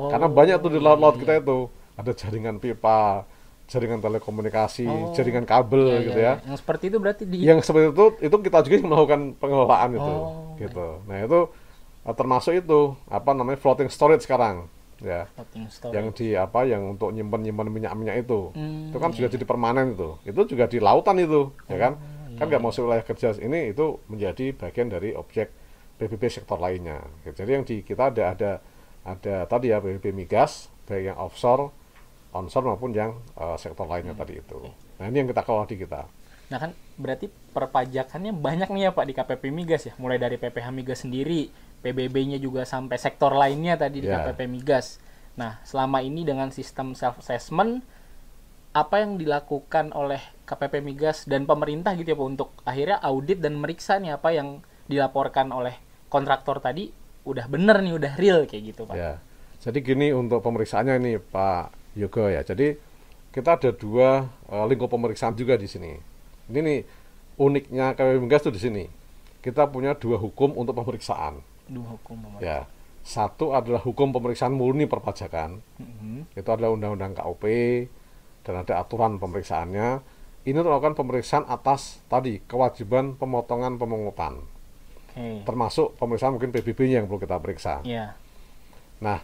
Oh, 0.00 0.08
Karena 0.08 0.28
banyak 0.32 0.56
tuh 0.64 0.72
di 0.72 0.80
laut-laut 0.80 1.20
iya, 1.20 1.22
kita 1.22 1.32
itu. 1.44 1.58
Ada 2.00 2.12
jaringan 2.16 2.56
pipa, 2.56 3.28
jaringan 3.68 4.00
telekomunikasi, 4.00 4.88
Oh, 4.88 5.12
jaringan 5.12 5.44
kabel 5.44 5.84
iya, 5.84 5.98
gitu 6.08 6.18
ya. 6.18 6.32
iya. 6.40 6.48
Yang 6.48 6.58
seperti 6.64 6.84
itu 6.88 6.96
berarti 6.96 7.22
di 7.28 7.36
yang 7.44 7.60
seperti 7.60 7.86
itu 7.92 8.04
itu 8.24 8.36
kita 8.40 8.58
juga 8.64 8.76
melakukan 8.88 9.20
pengelolaan 9.36 9.90
itu 10.00 10.14
Oh, 10.16 10.56
gitu. 10.56 10.86
Nah 11.04 11.16
itu 11.20 11.40
eh, 12.08 12.14
termasuk 12.16 12.52
itu 12.56 12.80
apa 13.12 13.30
namanya 13.36 13.60
floating 13.60 13.92
storage 13.92 14.24
sekarang 14.24 14.64
ya. 15.00 15.26
Yang 15.90 16.06
di 16.20 16.26
apa 16.36 16.64
yang 16.64 16.94
untuk 16.96 17.10
nyimpan 17.10 17.40
nyimpan 17.42 17.66
minyak 17.68 17.92
minyak 17.96 18.16
itu. 18.24 18.52
Hmm, 18.54 18.92
itu 18.92 18.98
kan 19.00 19.10
iya, 19.10 19.16
sudah 19.16 19.30
jadi 19.32 19.44
permanen 19.48 19.86
itu. 19.96 20.10
Itu 20.24 20.40
juga 20.46 20.64
di 20.70 20.78
lautan 20.78 21.16
itu 21.18 21.50
ya 21.66 21.78
kan? 21.80 21.92
Iya, 21.98 22.38
kan 22.38 22.44
nggak 22.48 22.62
masuk 22.62 22.88
wilayah 22.88 23.04
kerja 23.04 23.28
ini 23.40 23.72
itu 23.72 24.00
menjadi 24.08 24.56
bagian 24.56 24.88
dari 24.88 25.12
objek 25.12 25.52
PBB 26.00 26.22
sektor 26.32 26.56
lainnya. 26.56 27.04
Jadi 27.26 27.50
yang 27.52 27.64
di 27.68 27.84
kita 27.84 28.08
ada 28.08 28.32
ada 28.32 28.50
ada 29.04 29.34
tadi 29.44 29.72
ya 29.72 29.80
PBB 29.80 30.12
migas 30.12 30.68
baik 30.84 31.12
yang 31.12 31.18
offshore 31.20 31.72
onshore 32.30 32.66
maupun 32.66 32.94
yang 32.94 33.16
eh, 33.36 33.56
sektor 33.58 33.84
lainnya 33.84 34.12
Hmm, 34.14 34.22
tadi 34.22 34.38
itu. 34.38 34.58
nah 35.00 35.08
ini 35.08 35.16
yang 35.24 35.28
kita 35.32 35.42
kelola 35.42 35.64
di 35.66 35.76
kita. 35.80 36.04
Nah 36.50 36.58
kan 36.58 36.70
berarti 36.98 37.30
perpajakannya 37.30 38.32
banyak 38.34 38.68
nih 38.74 38.82
ya 38.86 38.90
Pak 38.90 39.04
di 39.06 39.14
KPP 39.14 39.42
Migas 39.54 39.86
ya, 39.86 39.94
mulai 40.02 40.18
dari 40.18 40.34
PPH 40.34 40.66
Migas 40.74 41.06
sendiri, 41.06 41.46
PBB-nya 41.80 42.36
juga 42.36 42.68
sampai 42.68 43.00
sektor 43.00 43.32
lainnya 43.32 43.76
tadi 43.76 44.04
di 44.04 44.08
Ya. 44.08 44.20
KPP 44.20 44.46
Migas. 44.46 45.00
Nah 45.36 45.58
selama 45.64 46.04
ini 46.04 46.22
dengan 46.24 46.52
sistem 46.52 46.92
self 46.92 47.20
assessment 47.24 47.80
apa 48.70 49.02
yang 49.02 49.18
dilakukan 49.18 49.90
oleh 49.90 50.22
KPP 50.46 50.78
Migas 50.78 51.26
dan 51.26 51.42
pemerintah 51.42 51.96
gitu 51.98 52.14
ya 52.14 52.18
Pak 52.18 52.26
untuk 52.26 52.48
akhirnya 52.62 53.02
audit 53.02 53.42
dan 53.42 53.58
meriksa 53.58 53.98
nih 53.98 54.14
apa 54.14 54.30
yang 54.30 54.62
dilaporkan 54.86 55.50
oleh 55.50 55.74
kontraktor 56.06 56.62
tadi 56.62 56.90
udah 57.26 57.46
bener 57.50 57.82
nih 57.82 57.94
udah 57.98 58.12
real 58.14 58.46
kayak 58.46 58.62
gitu 58.74 58.86
Pak. 58.86 58.94
Ya, 58.94 59.18
jadi 59.58 59.78
gini 59.82 60.14
untuk 60.14 60.38
pemeriksaannya 60.42 61.02
ini 61.02 61.12
Pak 61.18 61.96
Yogo 61.98 62.30
ya. 62.30 62.46
Jadi 62.46 62.78
kita 63.30 63.58
ada 63.58 63.70
dua 63.74 64.26
eh, 64.50 64.64
lingkup 64.70 64.90
pemeriksaan 64.90 65.34
juga 65.34 65.58
di 65.58 65.66
sini. 65.66 65.94
Ini 66.50 66.58
nih 66.62 66.78
uniknya 67.38 67.94
KPP 67.98 68.16
Migas 68.22 68.42
tuh 68.46 68.54
di 68.54 68.62
sini. 68.62 68.84
Kita 69.40 69.66
punya 69.66 69.96
dua 69.96 70.20
hukum 70.20 70.52
untuk 70.54 70.76
pemeriksaan. 70.76 71.40
Dua 71.70 71.86
hukum 71.94 72.18
pemerintah. 72.18 72.42
Ya, 72.42 72.58
satu 73.00 73.54
adalah 73.54 73.78
hukum 73.78 74.10
pemeriksaan 74.10 74.50
murni 74.50 74.84
perpajakan. 74.84 75.62
Mhm. 75.78 76.34
Itu 76.34 76.48
adalah 76.50 76.74
undang-undang 76.74 77.14
KUP 77.14 77.44
dan 78.42 78.54
ada 78.60 78.82
aturan 78.82 79.16
pemeriksaannya. 79.16 80.02
Ini 80.40 80.56
melakukan 80.56 80.96
pemeriksaan 80.96 81.44
atas 81.46 82.00
tadi 82.08 82.40
kewajiban 82.42 83.12
pemotongan 83.14 83.76
pemungutan, 83.76 84.40
Oke. 85.12 85.44
termasuk 85.44 85.94
pemeriksaan 85.94 86.32
mungkin 86.34 86.48
PBB-nya 86.50 87.00
yang 87.00 87.06
perlu 87.06 87.20
kita 87.20 87.36
periksa. 87.36 87.84
Iya. 87.84 88.16
Nah, 88.98 89.20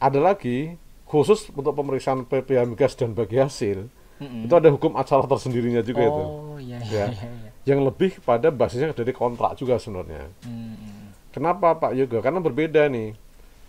ada 0.00 0.18
lagi 0.18 0.72
khusus 1.04 1.52
untuk 1.52 1.76
pemeriksaan 1.76 2.24
PPH 2.24 2.64
migas 2.64 2.96
dan 2.96 3.12
bagi 3.12 3.36
hasil, 3.36 3.92
Mhm. 4.18 4.48
itu 4.48 4.54
ada 4.56 4.72
hukum 4.72 4.96
acara 4.96 5.28
tersendirinya 5.28 5.84
juga 5.84 6.00
itu. 6.00 6.24
Oh 6.24 6.56
iya 6.56 6.80
Ya. 6.80 6.86
iya 6.88 7.04
iya. 7.12 7.28
iya. 7.44 7.50
Yang 7.64 7.80
lebih 7.92 8.10
pada 8.24 8.48
basisnya 8.48 8.96
dari 8.96 9.12
kontrak 9.12 9.60
juga 9.60 9.76
sebenarnya. 9.76 10.32
Mhm. 10.48 10.93
Kenapa 11.34 11.74
Pak 11.74 11.98
Yoga? 11.98 12.22
Karena 12.22 12.38
berbeda 12.38 12.86
nih. 12.86 13.18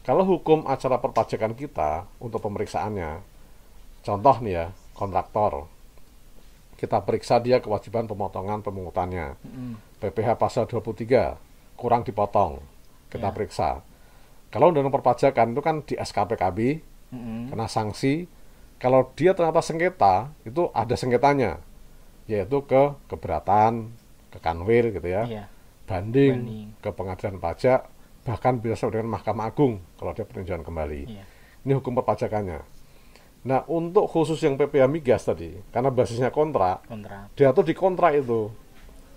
Kalau 0.05 0.21
hukum 0.21 0.69
acara 0.69 1.01
perpajakan 1.01 1.57
kita 1.57 2.05
untuk 2.21 2.37
pemeriksaannya, 2.45 3.25
contoh 4.05 4.37
nih 4.45 4.53
ya, 4.53 4.65
kontraktor, 4.93 5.65
kita 6.77 7.01
periksa 7.01 7.41
dia 7.41 7.57
kewajiban 7.57 8.05
pemotongan 8.05 8.61
pemungutannya. 8.61 9.33
PPH 9.97 10.37
pasal 10.37 10.69
23 10.69 11.41
kurang 11.73 12.05
dipotong, 12.05 12.61
kita 13.09 13.31
Ya. 13.31 13.33
periksa. 13.33 13.69
Kalau 14.53 14.69
undang 14.69 14.93
perpajakan 14.93 15.57
itu 15.57 15.61
kan 15.65 15.81
di 15.81 15.97
SKPKB, 15.97 16.85
Mhm. 17.09 17.49
kena 17.49 17.65
sanksi. 17.65 18.29
Kalau 18.77 19.09
dia 19.17 19.33
ternyata 19.33 19.65
sengketa, 19.65 20.29
itu 20.45 20.69
ada 20.69 20.93
sengketanya, 20.93 21.57
yaitu 22.29 22.61
ke 22.61 22.93
keberatan, 23.09 23.89
ke 24.29 24.37
kanwil 24.37 24.93
gitu 24.93 25.07
ya, 25.09 25.25
Iya. 25.25 25.43
Banding, 25.85 26.33
Banding. 26.35 26.67
ke 26.77 26.89
pengadilan 26.89 27.37
pajak, 27.37 27.79
bahkan 28.21 28.57
bisa 28.57 28.75
sampai 28.75 28.99
dengan 28.99 29.13
Mahkamah 29.13 29.45
Agung 29.45 29.79
kalau 29.95 30.11
dia 30.11 30.25
peninjauan 30.25 30.61
kembali. 30.61 31.01
Iya. 31.07 31.23
Ini 31.61 31.71
hukum 31.75 31.93
perpajakannya. 31.95 32.61
Nah, 33.45 33.61
untuk 33.67 34.09
khusus 34.09 34.41
yang 34.41 34.57
PPH 34.57 34.85
migas 34.85 35.21
tadi, 35.23 35.53
karena 35.69 35.89
basisnya 35.89 36.29
kontrak, 36.29 36.81
kontrak. 36.83 37.29
diatur 37.33 37.61
di 37.61 37.73
kontrak 37.73 38.17
itu. 38.17 38.49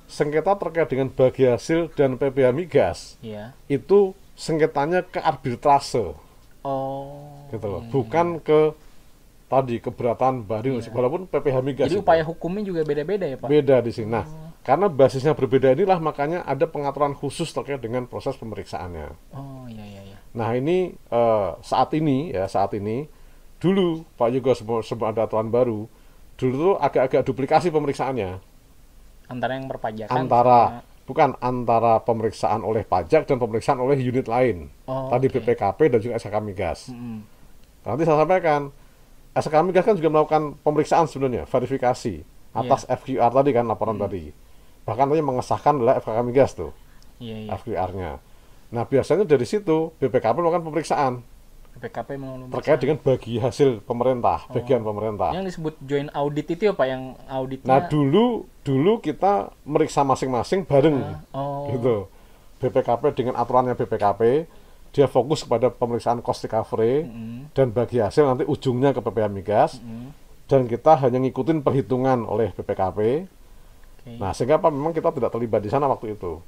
Sengketa 0.04 0.56
terkait 0.56 0.88
dengan 0.88 1.08
bagi 1.08 1.44
hasil 1.44 1.92
dan 1.92 2.16
PPH 2.16 2.48
migas, 2.50 2.98
Iya. 3.20 3.52
itu 3.66 4.12
sengketanya 4.32 5.02
ke 5.02 5.16
arbitrase 5.18 6.16
Oh. 6.62 7.44
gitu 7.48 7.66
loh. 7.66 7.80
iya, 7.82 7.88
Bukan 7.88 8.26
ke 8.38 8.72
tadi 9.48 9.76
keberatan 9.78 10.44
banding 10.44 10.76
Iya. 10.76 10.92
walaupun 10.92 11.24
PPH 11.24 11.56
migas 11.60 11.86
Jadi 11.88 11.96
itu. 11.96 12.04
upaya 12.04 12.20
hukumnya 12.22 12.62
juga 12.62 12.84
beda-beda 12.84 13.24
ya 13.24 13.36
Pak? 13.36 13.48
beda 13.48 13.76
di 13.80 13.92
sini. 13.92 14.08
Nah, 14.10 14.24
karena 14.68 14.92
basisnya 14.92 15.32
berbeda 15.32 15.72
inilah 15.72 15.96
makanya 15.96 16.44
ada 16.44 16.68
pengaturan 16.68 17.16
khusus 17.16 17.48
terkait 17.56 17.80
dengan 17.80 18.04
proses 18.04 18.36
pemeriksaannya. 18.36 19.32
Oh 19.32 19.64
iya 19.64 19.80
iya 19.80 20.02
iya. 20.12 20.18
Nah, 20.36 20.52
ini 20.52 20.92
eh, 20.92 21.50
saat 21.64 21.96
ini 21.96 22.36
ya, 22.36 22.44
saat 22.44 22.76
ini 22.76 23.08
dulu 23.56 24.04
Pak 24.20 24.28
Yoga 24.28 24.52
sebelum, 24.52 25.08
ada 25.08 25.24
aturan 25.24 25.48
baru, 25.48 25.88
dulu 26.36 26.54
tuh 26.60 26.74
agak-agak 26.84 27.24
duplikasi 27.24 27.72
pemeriksaannya 27.72 28.44
Antara 29.32 29.56
yang 29.56 29.72
perpajakan 29.72 30.12
antara 30.12 30.84
bukan 31.08 31.32
antara 31.40 32.04
pemeriksaan 32.04 32.60
oleh 32.60 32.84
pajak 32.84 33.24
dan 33.24 33.40
pemeriksaan 33.40 33.80
oleh 33.80 33.96
unit 33.96 34.28
lain. 34.28 34.68
Oh, 34.84 35.08
Tadi 35.08 35.32
oke. 35.32 35.40
BPKP 35.40 35.78
dan 35.88 36.00
juga 36.04 36.20
SK 36.20 36.36
Migas. 36.44 36.92
Mm-mm. 36.92 37.24
Nanti 37.88 38.04
saya 38.04 38.20
sampaikan, 38.20 38.68
SK 39.32 39.54
Migas 39.64 39.84
kan 39.88 39.96
juga 39.96 40.12
melakukan 40.12 40.60
pemeriksaan 40.60 41.08
sebenarnya, 41.08 41.48
verifikasi 41.48 42.20
atas 42.52 42.84
FQR 42.84 43.32
tadi 43.32 43.50
kan 43.56 43.64
laporan 43.64 43.96
tadi. 43.96 44.47
Bahkan 44.88 45.04
tadi 45.12 45.20
mengesahkan 45.20 45.72
adalah 45.76 46.00
FKK 46.00 46.18
Migas 46.24 46.56
tuh, 46.56 46.72
Iya 47.20 47.36
iya. 47.44 47.50
FQR-nya. 47.60 48.10
Nah 48.72 48.82
biasanya 48.88 49.28
dari 49.28 49.44
situ 49.44 49.92
BPKP 50.00 50.40
melakukan 50.40 50.64
pemeriksaan 50.64 51.20
PKP 51.78 52.18
mau 52.18 52.34
terkait 52.58 52.78
dengan 52.82 52.98
bagi 52.98 53.38
hasil 53.38 53.86
pemerintah, 53.86 54.50
bagian 54.50 54.82
pemerintah. 54.82 55.30
Yang 55.30 55.54
disebut 55.54 55.74
joint 55.86 56.10
audit 56.10 56.46
itu 56.50 56.62
ya 56.68 56.74
Pak 56.74 56.86
yang 56.90 57.14
auditnya. 57.30 57.70
Nah 57.70 57.80
dulu 57.86 58.50
dulu 58.66 58.92
kita 58.98 59.54
meriksa 59.62 60.02
masing-masing 60.02 60.66
bareng 60.66 60.98
oh. 61.32 61.70
gitu. 61.70 61.96
BPKP 62.58 63.14
dengan 63.14 63.38
aturannya 63.38 63.78
BPKP, 63.78 64.50
dia 64.90 65.06
fokus 65.06 65.46
kepada 65.46 65.70
pemeriksaan 65.70 66.18
cost 66.18 66.42
recovery 66.42 67.06
Mm-mm. 67.06 67.54
dan 67.54 67.70
bagi 67.70 68.02
hasil 68.02 68.26
nanti 68.26 68.42
ujungnya 68.42 68.90
ke 68.90 68.98
PPH 68.98 69.28
Migas. 69.30 69.72
Mm. 69.78 70.10
dan 70.48 70.64
kita 70.64 70.96
hanya 70.96 71.20
ngikutin 71.20 71.60
perhitungan 71.60 72.24
oleh 72.24 72.50
BPKP. 72.56 73.28
Nah, 74.16 74.32
sehingga 74.32 74.56
apa 74.56 74.72
memang 74.72 74.96
kita 74.96 75.12
tidak 75.12 75.28
terlibat 75.28 75.60
di 75.60 75.68
sana 75.68 75.84
waktu 75.84 76.16
itu. 76.16 76.40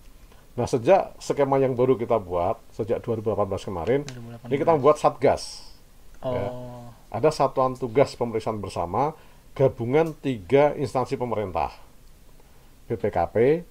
Nah, 0.56 0.64
sejak 0.64 1.20
skema 1.20 1.60
yang 1.60 1.76
baru 1.76 1.94
kita 1.94 2.16
buat 2.16 2.56
sejak 2.72 3.04
2018 3.04 3.68
kemarin, 3.68 4.00
2018. 4.08 4.48
ini 4.48 4.56
kita 4.56 4.70
membuat 4.72 4.96
satgas. 4.96 5.68
Oh. 6.24 6.32
ya. 6.32 6.48
Ada 7.10 7.28
satuan 7.34 7.76
tugas 7.76 8.16
pemeriksaan 8.16 8.62
bersama 8.62 9.12
gabungan 9.52 10.14
tiga 10.16 10.72
instansi 10.78 11.18
pemerintah. 11.18 11.74
BPKP, 12.86 13.62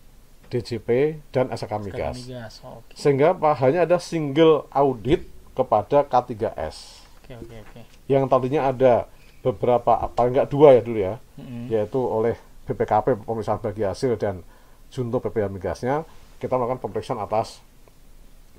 DJP, 0.47 0.89
dan 1.29 1.51
SK 1.51 1.71
Migas. 1.79 2.15
Migas. 2.23 2.53
Oh, 2.63 2.79
oke. 2.79 2.95
Sehingga 2.95 3.35
apa 3.35 3.51
hanya 3.59 3.83
ada 3.83 3.99
single 3.99 4.67
audit 4.71 5.27
kepada 5.51 6.07
K3S 6.07 7.03
Oke, 7.19 7.35
oke, 7.35 7.55
oke. 7.67 7.81
yang 8.07 8.23
tadinya 8.31 8.71
ada 8.71 9.11
beberapa 9.43 10.07
paling 10.15 10.31
nggak 10.31 10.47
dua 10.47 10.79
ya 10.79 10.81
dulu 10.81 10.99
ya 10.99 11.15
Mm-mm. 11.35 11.67
yaitu 11.67 11.99
oleh 11.99 12.39
BPKP 12.69 13.25
pemeriksaan 13.25 13.57
bagi 13.57 13.81
hasil 13.81 14.13
dan 14.21 14.45
Junto 14.89 15.17
PPH 15.17 15.49
Migasnya 15.49 16.05
kita 16.37 16.53
melakukan 16.55 16.81
pemeriksaan 16.81 17.19
atas 17.19 17.59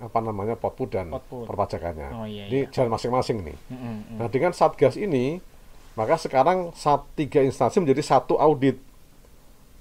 apa 0.01 0.19
namanya 0.25 0.57
potput 0.57 0.89
dan 0.91 1.13
Potput. 1.13 1.45
perpajakannya. 1.45 2.09
Oh, 2.17 2.25
iya, 2.25 2.49
iya. 2.49 2.65
jalan 2.73 2.97
masing-masing 2.97 3.45
nih. 3.45 3.57
Mm. 3.69 4.17
Nah 4.17 4.27
dengan 4.33 4.57
satgas 4.57 4.97
ini 4.97 5.45
maka 5.93 6.17
sekarang 6.17 6.73
sat, 6.73 7.05
tiga 7.13 7.45
instansi 7.45 7.83
menjadi 7.85 8.01
satu 8.01 8.41
audit, 8.41 8.81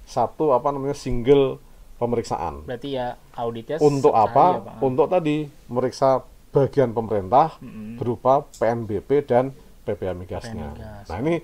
satu 0.04 0.52
apa 0.52 0.68
namanya 0.74 0.92
single 0.92 1.56
pemeriksaan. 1.96 2.68
Berarti 2.68 3.00
ya 3.00 3.16
auditnya 3.32 3.76
Untuk 3.80 4.12
apa? 4.12 4.60
ya, 4.60 4.60
Pak? 4.60 4.74
Untuk 4.84 5.06
tadi 5.08 5.48
meriksa 5.68 6.20
bagian 6.50 6.90
pemerintah 6.90 7.56
Mm-mm. 7.62 7.96
berupa 7.96 8.44
PNBP 8.58 9.24
dan 9.24 9.54
PPH 9.86 10.12
Migasnya. 10.18 10.68
Migas, 10.74 11.06
Nah 11.08 11.16
ini 11.22 11.34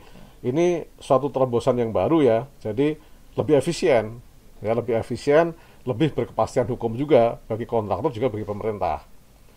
ini 0.45 0.85
suatu 1.01 1.33
terobosan 1.33 1.81
yang 1.81 1.95
baru 1.95 2.21
ya. 2.21 2.39
Jadi 2.61 2.97
lebih 3.37 3.55
efisien, 3.61 4.21
ya 4.65 4.73
lebih 4.73 4.97
efisien, 4.97 5.53
lebih 5.87 6.13
berkepastian 6.13 6.67
hukum 6.67 6.99
juga 6.99 7.39
bagi 7.47 7.69
kontraktor 7.69 8.11
juga 8.11 8.29
bagi 8.33 8.45
pemerintah. 8.49 9.07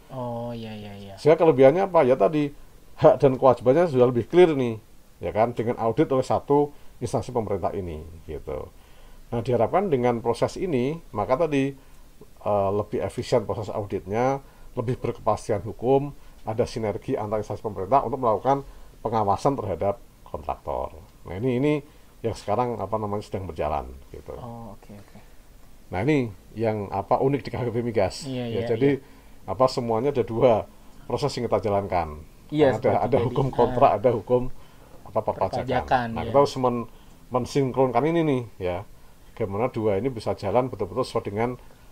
Oh, 0.09 0.53
iya, 0.53 0.73
iya, 0.73 0.93
iya. 0.97 1.15
Sehingga 1.17 1.41
kelebihannya 1.41 1.89
apa? 1.89 2.01
Ya 2.05 2.17
tadi 2.17 2.49
hak 2.99 3.21
dan 3.21 3.37
kewajibannya 3.37 3.89
sudah 3.89 4.07
lebih 4.09 4.25
clear 4.25 4.53
nih, 4.53 4.77
ya 5.21 5.31
kan? 5.31 5.53
Dengan 5.53 5.77
audit 5.81 6.09
oleh 6.09 6.25
satu 6.25 6.73
instansi 6.99 7.31
pemerintah 7.31 7.71
ini, 7.71 8.03
gitu. 8.25 8.69
Nah 9.29 9.39
diharapkan 9.45 9.87
dengan 9.87 10.19
proses 10.19 10.57
ini, 10.57 10.97
maka 11.13 11.45
tadi 11.45 11.71
eh, 12.43 12.71
lebih 12.73 12.99
efisien 13.05 13.45
proses 13.45 13.69
auditnya, 13.69 14.41
lebih 14.73 14.97
berkepastian 14.97 15.61
hukum, 15.61 16.11
ada 16.43 16.65
sinergi 16.65 17.13
antar 17.13 17.45
instansi 17.45 17.61
pemerintah 17.61 18.01
untuk 18.01 18.17
melakukan 18.17 18.65
pengawasan 19.05 19.53
terhadap 19.55 20.01
kontraktor. 20.29 20.93
Nah 21.25 21.35
ini 21.37 21.59
ini 21.59 21.73
yang 22.21 22.35
sekarang 22.35 22.77
apa 22.77 22.95
namanya 22.99 23.23
sedang 23.23 23.47
berjalan, 23.47 23.89
gitu. 24.11 24.35
Oh, 24.35 24.75
oke, 24.75 24.91
oke. 24.91 25.17
Nah 25.89 25.99
ini 26.05 26.29
yang 26.53 26.91
apa 26.93 27.17
unik 27.17 27.41
di 27.41 27.49
KGP 27.49 27.77
Migas. 27.81 28.27
Iya, 28.29 28.45
ya, 28.45 28.45
iya, 28.45 28.61
jadi 28.69 28.89
apa 29.49 29.65
semuanya 29.65 30.13
ada 30.13 30.21
dua 30.21 30.69
proses 31.09 31.33
yang 31.37 31.49
kita 31.49 31.65
jalankan. 31.65 32.21
Iya, 32.53 32.73
ada 32.73 32.77
seperti 32.77 32.97
ada 32.97 33.09
tadi. 33.17 33.25
hukum 33.25 33.47
kontrak, 33.49 33.91
ada 33.97 34.09
hukum 34.13 34.41
apa 35.09 35.19
perpajakan. 35.25 36.07
Nah 36.13 36.21
iya. 36.21 36.29
kita 36.29 36.37
harus 36.37 36.55
men 36.61 36.85
mensinkronkan 37.29 38.03
ini 38.09 38.21
nih 38.25 38.41
ya. 38.61 38.77
Bagaimana 39.33 39.71
dua 39.71 39.95
ini 39.97 40.11
bisa 40.11 40.35
jalan 40.35 40.67
betul-betul 40.67 41.07
sesuai 41.07 41.25
dengan 41.25 41.49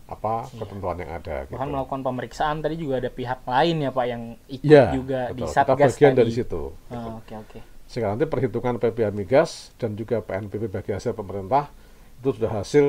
apa 0.08 0.48
ketentuan 0.52 1.00
yang 1.00 1.12
ada. 1.16 1.48
Bahkan 1.48 1.56
gitu. 1.68 1.74
melakukan 1.74 2.02
pemeriksaan 2.04 2.58
tadi 2.64 2.76
juga 2.80 3.00
ada 3.00 3.12
pihak 3.12 3.44
lain 3.44 3.76
ya 3.84 3.92
Pak 3.92 4.06
yang 4.08 4.24
ikut 4.48 4.68
Iya, 4.68 4.84
juga 4.92 5.20
di 5.32 5.44
betul. 5.44 5.56
Satgas 5.56 5.76
kita 5.76 5.88
bagian 5.88 6.12
tadi. 6.12 6.20
dari 6.20 6.32
situ. 6.32 6.62
Oh, 6.76 7.20
oke, 7.20 7.34
oke. 7.48 7.60
Sehingga 7.88 8.14
nanti 8.14 8.28
perhitungan 8.28 8.78
PPH 8.78 9.10
Migas 9.16 9.52
dan 9.80 9.96
juga 9.96 10.20
PNBP 10.20 10.68
bagi 10.68 10.92
hasil 10.92 11.16
pemerintah 11.16 11.72
itu 12.20 12.36
sudah 12.36 12.52
hasil 12.52 12.86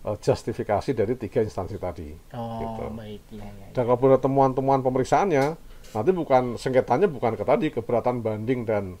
eh, 0.00 0.16
justifikasi 0.16 0.90
dari 0.96 1.12
tiga 1.14 1.44
instansi 1.44 1.76
tadi. 1.76 2.08
Oh, 2.32 2.58
Gitu. 2.58 2.82
baik. 2.96 3.20
Iya, 3.30 3.44
iya. 3.44 3.66
Dan 3.76 3.82
kalau 3.84 4.08
ada 4.08 4.18
temuan-temuan 4.18 4.80
pemeriksaannya, 4.80 5.44
nanti 5.92 6.10
bukan 6.16 6.56
sengketanya 6.56 7.06
bukan 7.06 7.36
ke 7.36 7.44
tadi 7.44 7.66
keberatan 7.68 8.24
banding 8.24 8.64
dan 8.64 8.96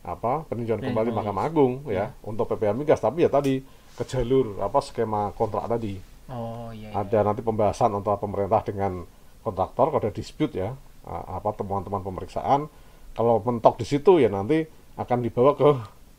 apa 0.00 0.48
peninjauan 0.48 0.80
kembali. 0.80 1.12
Mahkamah 1.12 1.44
Agung 1.46 1.84
ya 1.86 2.16
untuk 2.24 2.48
PPH 2.50 2.72
Migas, 2.72 2.98
tapi 2.98 3.22
ya 3.22 3.30
tadi 3.30 3.60
ke 3.94 4.02
jalur 4.08 4.58
apa 4.58 4.80
skema 4.80 5.30
kontrak 5.36 5.68
tadi. 5.68 6.00
Oh, 6.32 6.72
iya, 6.72 6.88
iya. 6.90 7.04
Ada 7.04 7.20
nanti 7.26 7.44
pembahasan 7.44 7.92
antara 7.92 8.16
pemerintah 8.16 8.64
dengan 8.64 9.04
kontraktor 9.44 9.92
kalau 9.92 10.00
ada 10.00 10.10
dispute 10.10 10.56
ya 10.56 10.72
apa 11.06 11.52
temuan-temuan 11.54 12.00
pemeriksaan. 12.02 12.66
Kalau 13.12 13.42
mentok 13.44 13.76
di 13.76 13.86
situ 13.86 14.18
ya 14.22 14.30
nanti 14.32 14.64
akan 15.00 15.18
dibawa 15.20 15.56
ke 15.56 15.70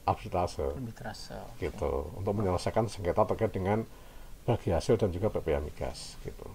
arbitrase 0.04 0.66
Lebih 0.74 0.94
terasa. 0.94 1.38
oke. 1.46 1.62
gitu 1.62 2.10
untuk 2.16 2.34
menyelesaikan 2.34 2.86
sengketa 2.86 3.22
terkait 3.26 3.52
dengan 3.52 3.86
bagi 4.42 4.70
hasil 4.70 4.98
dan 4.98 5.10
juga 5.10 5.30
PPH 5.30 5.58
Migas 5.62 6.00
gitu. 6.20 6.46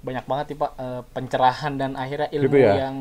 Banyak 0.00 0.24
banget 0.24 0.46
nih 0.48 0.58
Pak 0.58 0.72
eh, 0.74 1.02
pencerahan 1.06 1.72
dan 1.76 1.92
akhirnya 1.94 2.28
ilmu 2.30 2.48
Gitu 2.48 2.58
ya? 2.58 2.74
yang 2.82 2.96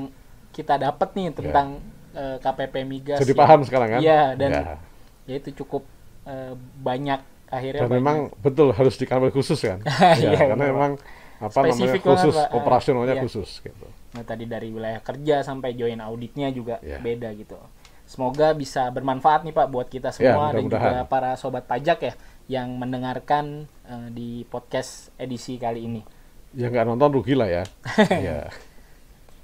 kita 0.52 0.76
dapat 0.76 1.10
nih 1.14 1.32
tentang 1.32 1.80
eh, 2.12 2.36
KPP 2.38 2.76
Migas. 2.84 3.18
Jadi 3.18 3.32
yang- 3.32 3.40
paham 3.40 3.60
sekarang 3.64 3.90
kan? 3.90 4.00
Iya, 4.00 4.22
dan 4.36 4.52
Ya. 4.52 4.64
ya 5.26 5.36
itu 5.38 5.56
cukup 5.56 5.88
eh, 6.26 6.54
banyak 6.78 7.22
akhirnya 7.48 7.82
dan 7.82 7.88
banyak. 7.88 7.98
memang 7.98 8.18
betul 8.38 8.68
harus 8.70 8.94
di 8.94 9.06
kamar 9.06 9.32
khusus 9.32 9.58
kan 9.58 9.80
Iya, 10.20 10.36
ya, 10.36 10.42
karena 10.46 10.66
memang 10.68 10.92
apa 11.40 11.56
namanya 11.56 11.72
Spesifik 11.72 12.02
banget, 12.04 12.12
khusus. 12.20 12.36
Ah, 12.36 12.52
operasionalnya 12.54 13.16
iya. 13.16 13.24
khusus 13.24 13.50
gitu 13.60 13.88
Nah, 14.10 14.22
tadi 14.22 14.44
dari 14.44 14.68
wilayah 14.68 15.00
kerja 15.00 15.40
sampai 15.40 15.74
join 15.74 15.98
auditnya 15.98 16.50
juga 16.50 16.78
Iya. 16.80 17.00
beda 17.00 17.30
gitu. 17.34 17.56
Semoga 18.10 18.52
bisa 18.52 18.90
bermanfaat 18.90 19.46
nih 19.46 19.54
Pak 19.54 19.68
buat 19.68 19.86
kita 19.86 20.10
Ya, 20.10 20.34
semua 20.34 20.50
dan 20.50 20.66
mudah-mudahan. 20.66 20.82
juga 20.82 21.00
para 21.06 21.32
sobat 21.36 21.64
pajak 21.64 22.00
ya 22.02 22.14
yang 22.50 22.74
mendengarkan 22.74 23.46
eh, 23.84 24.08
di 24.10 24.30
podcast 24.44 25.14
edisi 25.16 25.56
kali 25.56 25.86
ini. 25.86 26.02
ya 26.52 26.66
nggak 26.66 26.82
nonton 26.84 27.14
rugi 27.14 27.34
lah 27.34 27.46
ya 27.48 27.64
ya 28.28 28.50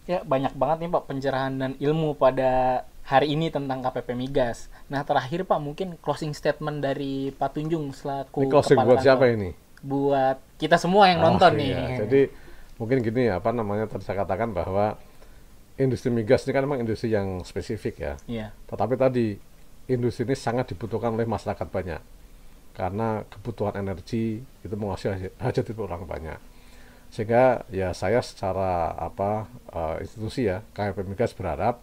Ya, 0.06 0.22
banyak 0.24 0.54
banget 0.54 0.78
nih 0.82 0.90
Pak 0.92 1.04
pencerahan 1.04 1.54
dan 1.56 1.72
ilmu 1.80 2.14
pada 2.16 2.82
hari 3.04 3.34
ini 3.34 3.50
tentang 3.50 3.82
KPP 3.82 4.14
Migas. 4.14 4.66
Nah, 4.86 5.02
terakhir 5.02 5.42
Pak 5.44 5.58
mungkin 5.58 5.98
closing 6.00 6.30
statement 6.32 6.78
dari 6.80 7.30
Pak 7.32 7.54
Tunjung 7.54 7.90
selaku 7.92 8.42
ini 8.42 8.52
closing 8.52 8.74
kepala 8.76 8.86
buat 8.88 8.98
kantor. 9.00 9.06
siapa 9.08 9.26
ini 9.28 9.50
Buat 9.80 10.38
kita 10.58 10.78
semua 10.78 11.06
yang 11.08 11.20
Oh, 11.20 11.26
nonton 11.28 11.54
iya. 11.56 11.62
nih. 11.82 11.98
jadi 12.02 12.22
mungkin 12.76 12.98
gini 13.02 13.22
ya 13.24 13.38
apa 13.38 13.50
namanya 13.50 13.86
tadi 13.88 14.02
saya 14.02 14.20
katakan 14.20 14.50
bahwa 14.52 14.94
industri 15.76 16.10
migas 16.12 16.48
ini 16.48 16.52
kan 16.56 16.64
memang 16.64 16.84
industri 16.84 17.12
yang 17.12 17.44
spesifik 17.44 17.96
ya. 18.00 18.14
Iya. 18.26 18.48
tetapi 18.68 18.96
tadi 18.96 19.36
industri 19.92 20.26
ini 20.26 20.36
sangat 20.38 20.74
dibutuhkan 20.74 21.14
oleh 21.14 21.28
masyarakat 21.28 21.68
banyak. 21.68 22.02
Karena 22.76 23.24
kebutuhan 23.32 23.80
energi 23.80 24.44
itu 24.44 24.76
menguasai 24.76 25.32
hajat 25.40 25.66
itu 25.72 25.80
orang 25.80 26.04
banyak. 26.04 26.40
Sehingga 27.08 27.64
ya 27.72 27.96
saya 27.96 28.20
secara 28.20 28.92
apa 29.00 29.48
eh, 29.72 30.04
institusi 30.04 30.52
ya 30.52 30.60
KPP 30.76 31.08
Migas 31.08 31.32
berharap 31.32 31.80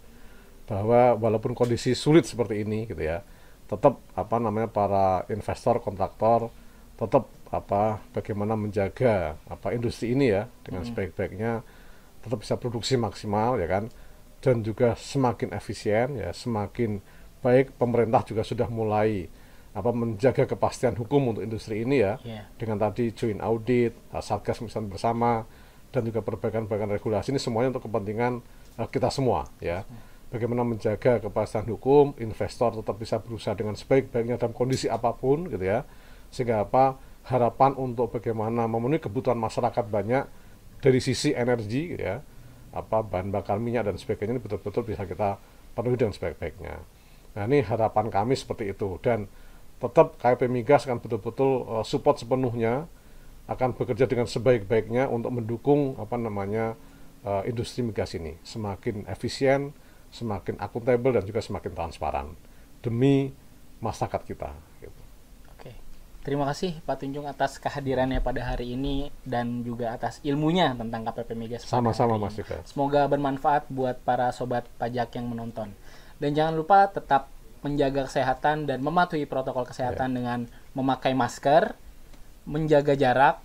bahwa 0.68 1.16
walaupun 1.18 1.52
kondisi 1.52 1.92
sulit 1.92 2.24
seperti 2.24 2.62
ini 2.62 2.86
gitu 2.86 3.02
ya 3.02 3.20
tetap 3.66 4.00
apa 4.12 4.36
namanya 4.36 4.68
para 4.68 5.24
investor 5.32 5.80
kontraktor 5.80 6.52
tetap 7.00 7.24
apa 7.48 8.00
bagaimana 8.16 8.56
menjaga 8.56 9.36
apa 9.48 9.72
industri 9.76 10.12
ini 10.12 10.32
ya 10.32 10.48
dengan 10.64 10.84
sebaik-baiknya 10.84 11.64
tetap 12.22 12.38
bisa 12.40 12.54
produksi 12.56 12.94
maksimal 12.96 13.58
ya 13.58 13.68
kan? 13.68 13.84
Dan 14.42 14.66
juga 14.66 14.98
semakin 14.98 15.54
efisien 15.54 16.18
ya 16.18 16.30
semakin 16.34 16.98
baik 17.42 17.74
pemerintah 17.78 18.22
juga 18.26 18.42
sudah 18.46 18.70
mulai 18.70 19.26
apa 19.72 19.88
menjaga 19.90 20.44
kepastian 20.44 20.94
hukum 21.00 21.32
untuk 21.34 21.42
industri 21.42 21.82
ini 21.82 22.04
ya. 22.04 22.20
Iya. 22.22 22.42
dengan 22.60 22.78
tadi 22.78 23.10
joint 23.12 23.40
audit 23.40 23.96
satgas 24.20 24.60
misalnya 24.60 24.94
bersama 24.94 25.48
dan 25.92 26.08
juga 26.08 26.24
perbaikan-perbaikan 26.24 26.88
regulasi 26.96 27.36
ini 27.36 27.40
semuanya 27.40 27.76
untuk 27.76 27.86
kepentingan 27.86 28.40
uh, 28.80 28.88
kita 28.88 29.12
semua 29.12 29.48
ya. 29.60 29.84
Bagaimana 30.32 30.64
menjaga 30.64 31.20
kepastian 31.20 31.68
hukum 31.68 32.16
investor 32.16 32.72
tetap 32.80 32.96
bisa 32.96 33.20
berusaha 33.20 33.52
dengan 33.52 33.76
sebaik-baiknya 33.76 34.40
dalam 34.40 34.56
kondisi 34.56 34.88
apa 34.88 35.12
pun 35.12 35.52
gitu 35.52 35.60
ya. 35.60 35.84
Sehingga 36.32 36.64
apa 36.64 36.96
harapan 37.28 37.76
untuk 37.76 38.16
bagaimana 38.16 38.64
memenuhi 38.64 39.04
kebutuhan 39.04 39.36
masyarakat 39.36 39.84
banyak 39.84 40.24
dari 40.82 40.98
sisi 40.98 41.30
energi 41.30 41.94
ya 41.94 42.18
apa 42.74 43.04
bahan 43.06 43.30
bakar 43.30 43.62
minyak 43.62 43.86
dan 43.86 43.96
sebagainya 43.96 44.36
ini 44.36 44.42
betul-betul 44.42 44.82
bisa 44.82 45.06
kita 45.06 45.38
penuhi 45.78 45.96
dengan 45.96 46.12
sebaik-baiknya. 46.12 46.74
Nah 47.32 47.42
ini 47.48 47.64
harapan 47.64 48.10
kami 48.10 48.34
seperti 48.34 48.72
itu. 48.74 48.98
Dan 49.00 49.30
tetap 49.78 50.18
KP 50.18 50.50
Migas 50.50 50.84
akan 50.84 51.00
betul-betul 51.00 51.68
uh, 51.68 51.84
support 51.86 52.18
sepenuhnya 52.20 52.90
akan 53.46 53.76
bekerja 53.76 54.08
dengan 54.08 54.26
sebaik-baiknya 54.26 55.10
untuk 55.10 55.34
mendukung 55.36 55.98
apa 56.00 56.16
namanya 56.16 56.74
uh, 57.22 57.42
industri 57.44 57.84
migas 57.84 58.16
ini. 58.16 58.38
Semakin 58.42 59.04
efisien, 59.06 59.76
semakin 60.10 60.56
akuntabel 60.60 61.20
dan 61.20 61.24
juga 61.28 61.44
semakin 61.44 61.72
transparan. 61.76 62.26
Demi 62.80 63.32
masyarakat 63.84 64.22
kita. 64.24 64.71
Terima 66.22 66.46
kasih 66.46 66.78
Pak 66.86 67.02
Tunjung 67.02 67.26
atas 67.26 67.58
kehadirannya 67.58 68.22
pada 68.22 68.46
hari 68.46 68.78
ini 68.78 69.10
dan 69.26 69.66
juga 69.66 69.90
atas 69.90 70.22
ilmunya 70.22 70.70
tentang 70.70 71.02
KPP 71.02 71.34
Migas. 71.34 71.66
Sama-sama 71.66 72.14
Mas. 72.14 72.38
Yuka. 72.38 72.62
Semoga 72.62 73.10
bermanfaat 73.10 73.66
buat 73.66 73.98
para 74.06 74.30
sobat 74.30 74.62
pajak 74.78 75.18
yang 75.18 75.26
menonton. 75.26 75.74
Dan 76.22 76.30
jangan 76.38 76.54
lupa 76.54 76.86
tetap 76.86 77.26
menjaga 77.66 78.06
kesehatan 78.06 78.70
dan 78.70 78.78
mematuhi 78.86 79.26
protokol 79.26 79.66
kesehatan 79.66 80.14
Ya. 80.14 80.16
dengan 80.18 80.38
memakai 80.78 81.10
masker, 81.10 81.74
menjaga 82.46 82.94
jarak, 82.94 83.42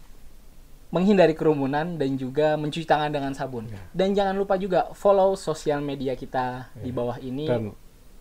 menghindari 0.94 1.34
kerumunan 1.34 1.98
dan 1.98 2.14
juga 2.14 2.54
mencuci 2.62 2.86
tangan 2.86 3.10
dengan 3.10 3.34
sabun. 3.34 3.66
Ya. 3.74 3.82
Dan 3.90 4.14
jangan 4.14 4.38
lupa 4.38 4.54
juga 4.54 4.94
follow 4.94 5.34
sosial 5.34 5.82
media 5.82 6.14
kita 6.14 6.70
di 6.78 6.94
bawah 6.94 7.18
ini. 7.18 7.50
Dan 7.50 7.74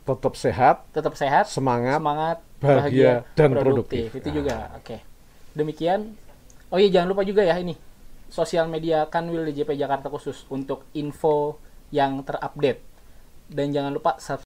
tetap 0.08 0.32
sehat, 0.32 0.88
tetap 0.96 1.12
sehat, 1.12 1.44
semangat, 1.48 2.00
semangat, 2.00 2.38
bahagia, 2.60 3.24
dan 3.36 3.50
produktif. 3.54 4.10
Itu 4.14 4.28
Nah. 4.30 4.34
juga. 4.34 4.54
Oke. 4.78 4.96
Demikian. 5.56 6.16
Oh 6.68 6.78
iya 6.82 6.90
jangan 6.90 7.08
lupa 7.14 7.22
juga 7.22 7.46
ya 7.46 7.56
ini 7.56 7.78
sosial 8.26 8.66
media 8.66 9.06
Kanwil 9.06 9.46
DJP 9.54 9.78
Jakarta 9.78 10.10
khusus 10.10 10.44
untuk 10.50 10.82
info 10.98 11.62
yang 11.94 12.26
terupdate. 12.26 12.82
Dan 13.46 13.70
jangan 13.70 13.94
lupa 13.94 14.18
subscribe 14.18 14.34